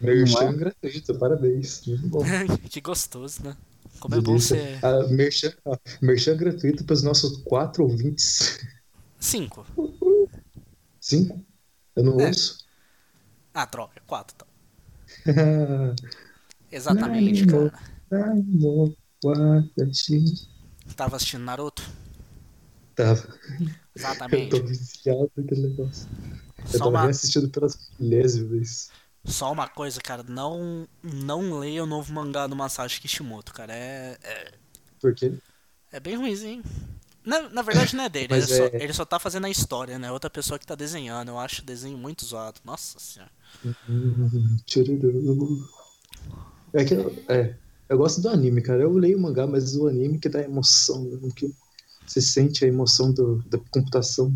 [0.00, 0.52] Merchan é?
[0.52, 1.86] gratuito, parabéns.
[1.86, 2.34] Muito bom.
[2.70, 3.56] que gostoso, né?
[4.00, 4.78] Como é bom ser.
[4.84, 8.58] Ah, merchan, ah, merchan gratuito para os nossos quatro ouvintes.
[9.18, 9.66] Cinco.
[11.00, 11.44] Cinco?
[11.96, 12.28] Eu não É.
[12.28, 12.64] ouço.
[13.52, 14.48] Ah, droga, quatro, então.
[16.72, 17.72] Exatamente, cara.
[20.96, 21.82] Tava assistindo Naruto?
[22.94, 23.28] Tava.
[23.60, 24.50] Eu Exatamente.
[24.50, 26.08] tô viciado naquele negócio.
[26.58, 28.90] Eu Só tava uma, reassistindo pelas milésima vez.
[29.24, 30.22] Só uma coisa, cara.
[30.22, 33.72] Não, não leia o novo mangá do Masashi Kishimoto, cara.
[33.74, 34.52] É, é,
[35.00, 35.32] Por quê?
[35.92, 36.62] é bem ruimzinho.
[37.24, 39.98] Na, na verdade não é dele, ele, só, é- ele só tá fazendo a história,
[39.98, 40.10] né?
[40.10, 41.28] Outra pessoa que tá desenhando.
[41.28, 42.60] Eu acho o desenho muito zoado.
[42.64, 43.30] Nossa senhora.
[43.88, 45.68] Hum, tchururu.
[46.72, 47.54] É que eu, é,
[47.88, 48.82] eu gosto do anime, cara.
[48.82, 51.52] Eu leio o mangá, mas o anime que dá emoção, que
[52.06, 54.32] você sente a emoção do, da computação.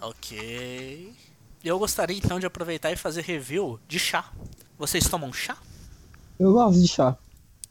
[0.00, 1.12] Ok.
[1.66, 4.30] Eu gostaria então de aproveitar e fazer review de chá.
[4.78, 5.56] Vocês tomam chá?
[6.38, 7.16] Eu gosto de chá.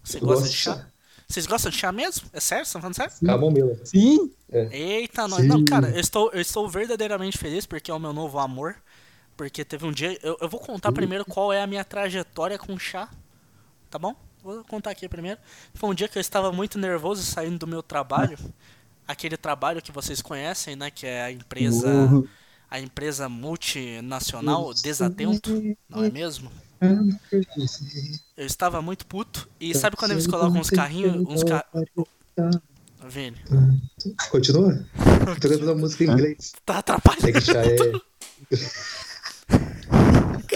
[0.03, 0.75] Você Eu gosta de chá?
[0.75, 0.87] chá.
[1.27, 2.27] Vocês gostam de chá mesmo?
[2.33, 2.65] É sério?
[2.65, 3.13] Vocês estão falando sério?
[3.25, 3.75] Camomila.
[3.83, 4.31] Sim?
[4.71, 5.41] Eita, nós.
[5.41, 5.47] Sim.
[5.47, 8.75] Não, cara, eu estou, eu estou verdadeiramente feliz porque é o meu novo amor.
[9.35, 10.17] Porque teve um dia.
[10.21, 13.09] Eu, eu vou contar primeiro qual é a minha trajetória com chá.
[13.89, 14.15] Tá bom?
[14.43, 15.39] Vou contar aqui primeiro.
[15.73, 18.37] Foi um dia que eu estava muito nervoso saindo do meu trabalho.
[19.07, 20.91] Aquele trabalho que vocês conhecem, né?
[20.91, 21.87] Que é a empresa.
[21.87, 22.27] Uhum.
[22.69, 25.51] A empresa multinacional Desatento,
[25.87, 26.51] não é mesmo?
[28.35, 29.47] Eu estava muito puto.
[29.59, 31.25] E sabe quando eles colocam uns carrinhos.
[31.27, 31.65] Uns ca...
[33.07, 33.37] Vini,
[34.31, 34.83] Continua?
[35.19, 36.53] Tô cantando a música em inglês.
[36.65, 37.31] tá É atrapalhando.
[37.33, 37.75] que já é.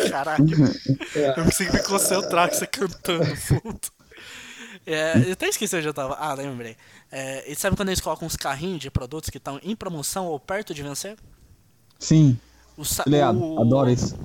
[0.10, 0.46] Caralho.
[1.16, 3.80] Eu consegui me concentrar com você cantando fundo.
[4.86, 6.16] É, eu até esqueci onde eu tava.
[6.16, 6.76] Ah, lembrei.
[7.12, 10.40] É, e sabe quando eles colocam uns carrinhos de produtos que estão em promoção ou
[10.40, 11.16] perto de vencer?
[12.00, 12.38] Sim.
[12.78, 13.40] O sa- Ligado.
[13.40, 14.16] o- Adoro isso.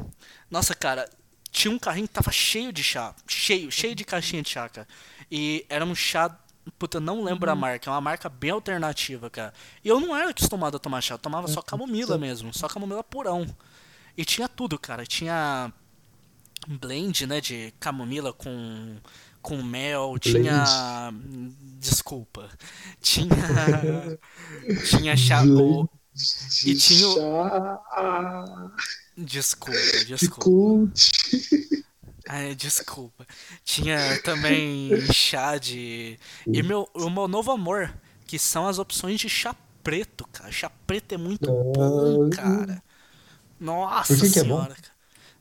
[0.50, 1.08] Nossa, cara,
[1.50, 3.14] tinha um carrinho que tava cheio de chá.
[3.28, 4.86] Cheio, cheio de caixinha de chá, cara.
[5.30, 6.36] E era um chá.
[6.78, 7.90] Puta, eu não lembro a marca.
[7.90, 9.52] É uma marca bem alternativa, cara.
[9.84, 11.14] E eu não era acostumado a tomar chá.
[11.14, 12.52] Eu tomava só camomila mesmo.
[12.54, 13.46] Só camomila purão.
[14.16, 15.04] E tinha tudo, cara.
[15.06, 15.72] Tinha
[16.66, 18.96] blend, né, de camomila com
[19.42, 21.12] com mel, tinha
[21.78, 22.48] desculpa.
[23.00, 23.28] Tinha
[24.88, 25.88] tinha chá o-
[26.64, 28.70] E tinha o- Chá
[29.16, 30.44] desculpa, de desculpa.
[30.44, 31.10] coach.
[32.26, 33.26] Ai, desculpa.
[33.64, 36.18] Tinha também chá de.
[36.52, 37.92] E meu, o meu novo amor,
[38.26, 40.50] que são as opções de chá preto, cara.
[40.50, 42.82] Chá preto é muito bom, cara.
[43.60, 44.94] Nossa que que é senhora, cara.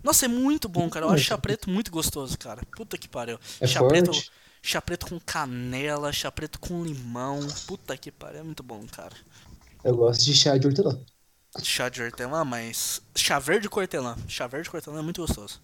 [0.04, 1.06] Nossa, é muito bom, cara.
[1.06, 2.62] Eu acho chá preto muito gostoso, cara.
[2.76, 3.40] Puta que pariu.
[3.60, 4.04] É chá forte?
[4.04, 4.12] preto.
[4.62, 7.40] Chá preto com canela, chá preto com limão.
[7.68, 9.16] Puta que pariu, é muito bom, cara.
[9.84, 10.98] Eu gosto de chá de hortelã.
[11.62, 13.02] Chá de hortelã, mas.
[13.16, 14.16] Chá verde com hortelã.
[14.28, 15.62] Chá verde com hortelã é muito gostoso.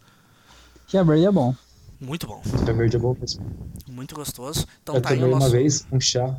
[0.88, 1.56] Chá verde é bom.
[2.00, 2.42] Muito bom.
[2.44, 3.46] Chá verde é bom mesmo.
[3.88, 4.68] Muito gostoso.
[4.84, 5.48] Então eu tá aí tomei o nosso.
[5.48, 6.38] uma vez um chá.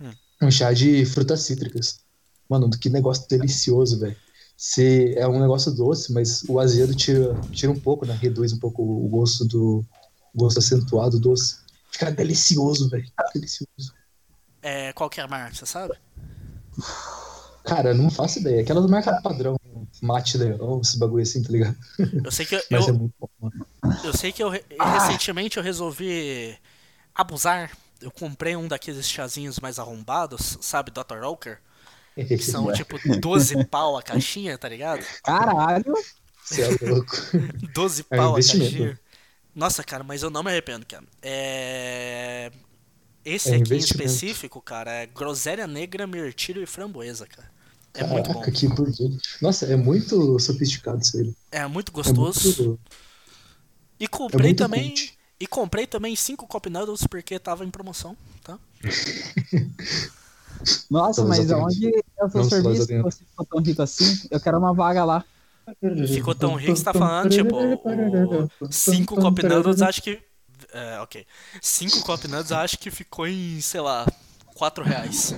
[0.00, 0.12] Hum.
[0.42, 2.00] Um chá de frutas cítricas.
[2.48, 4.16] Mano, que negócio delicioso, velho.
[4.56, 8.14] Se é um negócio doce, mas o azedo tira, tira um pouco, né?
[8.14, 9.84] Reduz um pouco o gosto do
[10.34, 11.56] o gosto acentuado doce.
[11.90, 13.10] Fica delicioso, velho.
[13.34, 13.94] Delicioso.
[14.62, 15.94] É, qual que é a marca, você sabe?
[17.64, 18.62] Cara, não faço ideia.
[18.62, 19.56] Aquelas marcas padrão,
[20.00, 21.76] mate leão, esse bagulho assim, tá ligado?
[22.22, 23.66] Eu sei que eu, Mas é eu, muito bom, mano.
[24.04, 26.56] eu sei que eu re- recentemente eu resolvi
[27.14, 27.70] abusar.
[28.00, 31.24] Eu comprei um daqueles chazinhos mais arrombados, sabe, Dr.
[31.24, 31.60] Oker?
[32.14, 35.04] Que são tipo 12 pau a caixinha, tá ligado?
[35.24, 35.94] Caralho.
[36.44, 37.12] Você é louco.
[37.74, 39.00] 12 É um pau a caixinha.
[39.54, 41.04] Nossa, cara, mas eu não me arrependo, cara.
[41.22, 42.50] É.
[43.28, 47.50] Esse É aqui em específico, cara, é groselha negra, mirtilo e framboesa, cara.
[47.92, 48.34] É muito bom.
[48.34, 49.18] Caraca, que burguês.
[49.42, 51.34] Nossa, é muito sofisticado isso aí.
[51.50, 52.64] É muito É gostoso.
[52.64, 52.80] muito...
[53.98, 54.90] E É comprei muito também.
[54.90, 55.18] cult.
[55.40, 58.58] E comprei também 5 Cup Noodles porque tava em promoção, tá?
[60.90, 64.26] Nossa, Estamos mas aonde é o seu Vamos serviço que você ficou tão rico assim?
[64.30, 65.24] Eu quero uma vaga lá.
[66.08, 67.56] Ficou tão rico que você tá falando, tipo,
[68.70, 70.20] 5 Cup Noodles acho que.
[70.76, 71.26] É, ok.
[71.62, 74.06] 5 Cup Noodles acho que ficou em, sei lá,
[74.54, 75.34] 4 reais.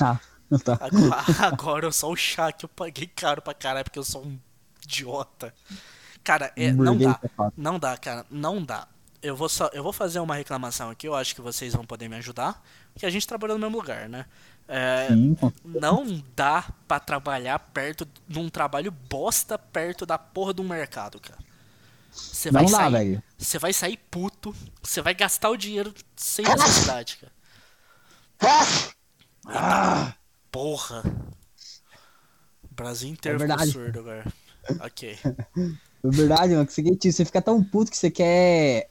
[0.00, 0.18] Ah,
[0.64, 0.78] tá.
[0.80, 4.38] Agora, agora sou o chá que eu paguei caro pra caralho porque eu sou um
[4.82, 5.54] idiota.
[6.24, 7.18] Cara, é, não dá.
[7.20, 7.52] safado.
[7.56, 8.24] Não dá, cara.
[8.30, 8.88] Não dá.
[9.22, 12.08] Eu vou, só, eu vou fazer uma reclamação aqui, eu acho que vocês vão poder
[12.08, 12.62] me ajudar.
[12.94, 14.24] Porque a gente trabalha no mesmo lugar, né?
[14.66, 20.64] É, Sim, não dá pra trabalhar perto de um trabalho bosta perto da porra do
[20.64, 21.49] mercado, cara.
[22.10, 23.22] Você vai sair, velho.
[23.38, 27.32] Você vai sair puto, você vai gastar o dinheiro sem necessidade, cara.
[29.46, 30.16] Eita,
[30.50, 31.02] porra.
[32.70, 33.72] O Brasil inteiro É ficou verdade.
[33.72, 34.32] surdo agora.
[34.80, 35.18] Ok.
[36.02, 36.66] É verdade, mano.
[36.66, 38.88] Que quer- você fica tão puto que você quer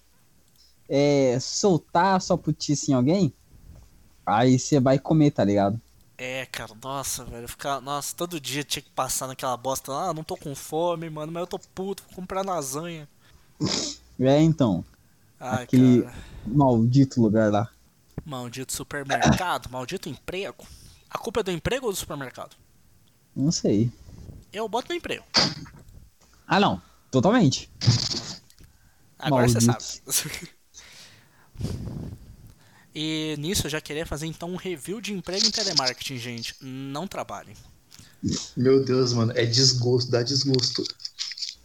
[0.88, 3.34] é, soltar a sua putice em alguém.
[4.24, 5.82] Aí você vai comer, tá ligado?
[6.22, 7.48] É, cara, nossa, velho.
[7.48, 9.92] Ficar, nossa, todo dia tinha que passar naquela bosta.
[9.94, 13.08] Ah, não tô com fome, mano, mas eu tô puto, vou comprar lasanha.
[14.22, 14.84] É, então.
[15.40, 16.14] Ai, Aquele- cara.
[16.46, 17.70] Maldito lugar lá.
[18.26, 20.68] Maldito supermercado, maldito emprego.
[21.10, 22.58] A culpa é do emprego ou do supermercado?
[23.34, 23.90] Não sei.
[24.52, 25.24] Eu boto no emprego.
[26.46, 26.82] Ah, não.
[27.10, 27.72] Totalmente.
[29.18, 29.84] Agora você sabe.
[32.94, 36.56] E nisso eu já queria fazer então um review de emprego em telemarketing, gente.
[36.62, 37.56] Não trabalhem,
[38.56, 40.84] Meu Deus, mano, é desgosto, dá desgosto.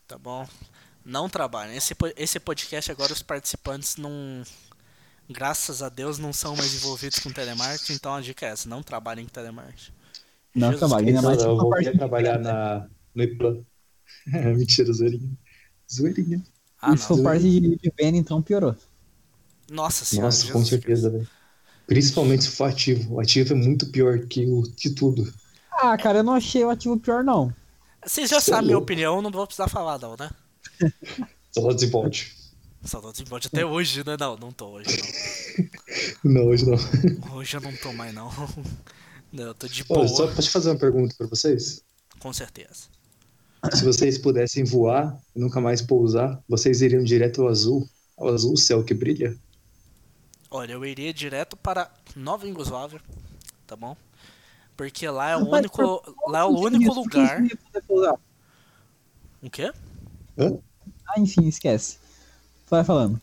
[0.06, 0.46] tá bom?
[1.04, 1.76] Não trabalhem.
[1.76, 4.42] Esse, esse podcast agora os participantes não.
[5.28, 8.82] Graças a Deus não são mais envolvidos com telemarketing, então a dica é essa, não
[8.82, 9.92] trabalhem com telemarketing.
[10.54, 13.64] Não Jesus trabalhem, ainda Não, mais não, eu vou trabalhar na, no IPLAN.
[14.56, 15.38] Mentira, zoeirinha.
[15.92, 16.44] Zoeirinha.
[16.80, 17.24] Ah, Se for não.
[17.24, 18.76] parte de, de venda, então piorou.
[19.74, 20.28] Nossa senhora.
[20.28, 21.28] Nossa, com Jesus certeza, velho.
[21.86, 23.14] Principalmente se for ativo.
[23.14, 25.32] O ativo é muito pior que o de tudo.
[25.70, 27.54] Ah, cara, eu não achei o ativo pior, não.
[28.06, 28.78] Vocês já Cê é sabem minha louco.
[28.78, 30.30] opinião, não vou precisar falar não, né?
[31.52, 32.36] Só desenvolte.
[32.84, 34.16] Saudades em bode até hoje, né?
[34.18, 35.02] Não, não tô hoje
[36.22, 36.76] Não, hoje não.
[36.76, 36.78] não.
[37.36, 38.30] Hoje eu não tô mais não.
[39.32, 41.82] Não, eu tô de boa, Olha, só posso fazer uma pergunta pra vocês?
[42.18, 42.88] com certeza.
[43.72, 47.88] Se vocês pudessem voar e nunca mais pousar, vocês iriam direto ao azul?
[48.16, 49.38] Ao azul, céu que brilha?
[50.54, 53.00] Olha, eu iria direto para Nova Iugoslávia,
[53.66, 53.96] tá bom?
[54.76, 57.46] Porque lá é o Mas único, lá é o único isso, lugar.
[59.42, 59.70] O quê?
[60.38, 60.58] Hã?
[61.06, 61.98] Ah, enfim, esquece.
[62.70, 63.20] Vai falando.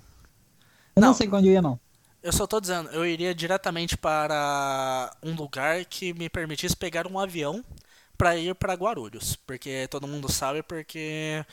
[0.96, 1.16] Eu não, Não.
[1.16, 1.80] sei quando eu ia, não.
[2.22, 7.18] Eu só tô dizendo, eu iria diretamente para um lugar que me permitisse pegar um
[7.20, 7.64] avião
[8.18, 11.44] para ir para Guarulhos, porque todo mundo sabe porque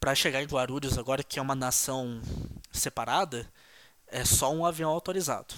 [0.00, 2.20] para chegar em Guarulhos agora que é uma nação
[2.72, 3.46] separada,
[4.10, 5.54] é só um avião autorizado.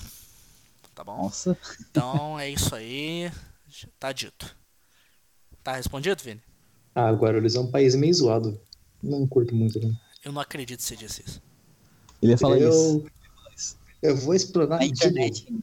[0.95, 1.23] Tá bom?
[1.23, 1.57] Nossa.
[1.91, 3.31] Então é isso aí,
[3.99, 4.55] tá dito.
[5.63, 6.43] Tá respondido, Vini?
[6.95, 8.61] Ah, Guarulhos é um país meio zoado.
[9.03, 9.97] Não curto muito, não.
[10.25, 11.43] Eu não acredito que você disse isso.
[12.21, 13.05] Ele ia falar isso.
[14.03, 14.93] eu, eu vou explorar de novo.
[14.95, 15.47] internet.
[15.51, 15.63] Não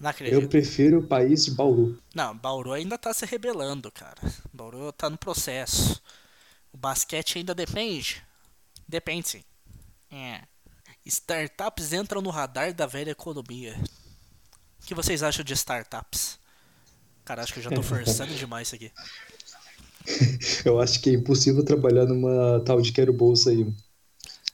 [0.00, 0.48] Eu acredito.
[0.48, 1.98] prefiro o país de Bauru.
[2.14, 4.20] Não, Bauru ainda tá se rebelando, cara.
[4.52, 6.02] Bauru tá no processo.
[6.72, 8.22] O basquete ainda depende?
[8.88, 9.44] Depende sim.
[10.10, 10.42] É.
[11.06, 13.76] Startups entram no radar da velha economia.
[14.82, 16.38] O que vocês acham de startups?
[17.24, 18.92] Cara, acho que eu já tô forçando demais isso aqui.
[20.64, 23.66] Eu acho que é impossível trabalhar numa tal de quero bolsa aí.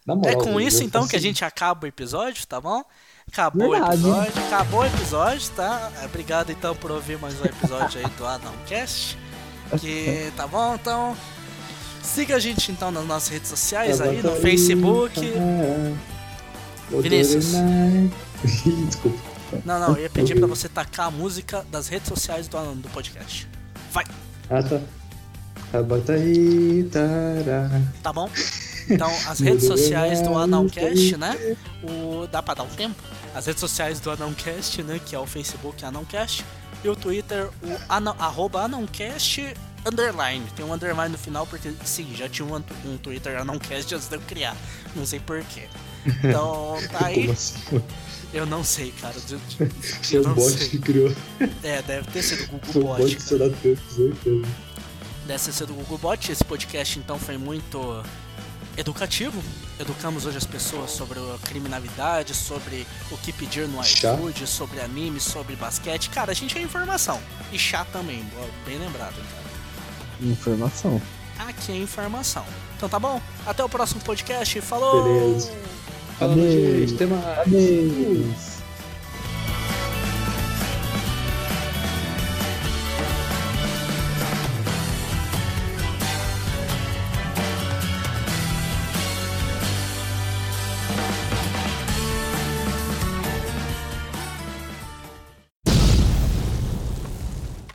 [0.06, 2.82] Na É moral, com velho, isso então que a gente acaba o episódio, tá bom?
[3.30, 3.90] Acabou Verdade.
[3.90, 5.92] o episódio, acabou o episódio, tá?
[6.04, 9.16] Obrigado então por ouvir mais um episódio aí do Anãocast.
[9.80, 11.16] Que tá bom, então.
[12.02, 15.20] Siga a gente então nas nossas redes sociais aí, no Facebook.
[17.00, 17.52] Vinícius.
[18.86, 19.32] Desculpa.
[19.64, 22.88] Não, não, eu ia pedir pra você tacar a música das redes sociais do, do
[22.88, 23.46] podcast.
[23.92, 24.04] Vai,
[24.48, 24.80] Ah, tá.
[26.90, 27.80] Tará.
[28.02, 28.28] tá bom?
[28.90, 31.56] Então, as redes sociais do Anãocast, né?
[31.82, 33.00] O, dá pra dar um tempo?
[33.34, 35.00] As redes sociais do Anãocast, né?
[35.04, 36.44] Que é o Facebook Anãocast.
[36.84, 39.54] E o Twitter, o ana, arroba Anãocast
[39.86, 40.44] underline.
[40.56, 44.16] Tem um underline no final porque, sim, já tinha um, um Twitter Anãocast antes de
[44.16, 44.56] eu criar.
[44.96, 45.68] Não sei porquê.
[46.06, 47.14] Então, tá aí.
[47.22, 47.82] Como assim?
[48.32, 49.14] Eu não sei, cara.
[49.30, 49.68] Eu, Foi
[50.16, 50.68] eu um não bot sei.
[50.68, 51.14] que criou.
[51.62, 53.02] É, deve ter sido o Google Foi um Bot.
[53.02, 53.28] bot que cara.
[53.28, 54.42] você dá tempo, certeza.
[55.26, 56.32] Deve ter sido o Google Bot.
[56.32, 58.02] Esse podcast então foi muito
[58.76, 59.42] educativo.
[59.78, 65.20] Educamos hoje as pessoas sobre a criminalidade, sobre o que pedir no iFood, sobre anime,
[65.20, 66.08] sobre basquete.
[66.08, 67.20] Cara, a gente é informação.
[67.52, 68.24] E chá também,
[68.64, 69.42] bem lembrado, cara.
[70.22, 71.02] Informação.
[71.38, 72.44] Aqui é informação.
[72.76, 73.20] Então tá bom?
[73.44, 74.60] Até o próximo podcast.
[74.62, 75.02] Falou!
[75.04, 75.52] Beleza.
[76.22, 76.92] Fala, Adeus.
[77.06, 77.38] mais.
[77.46, 78.51] Adeus.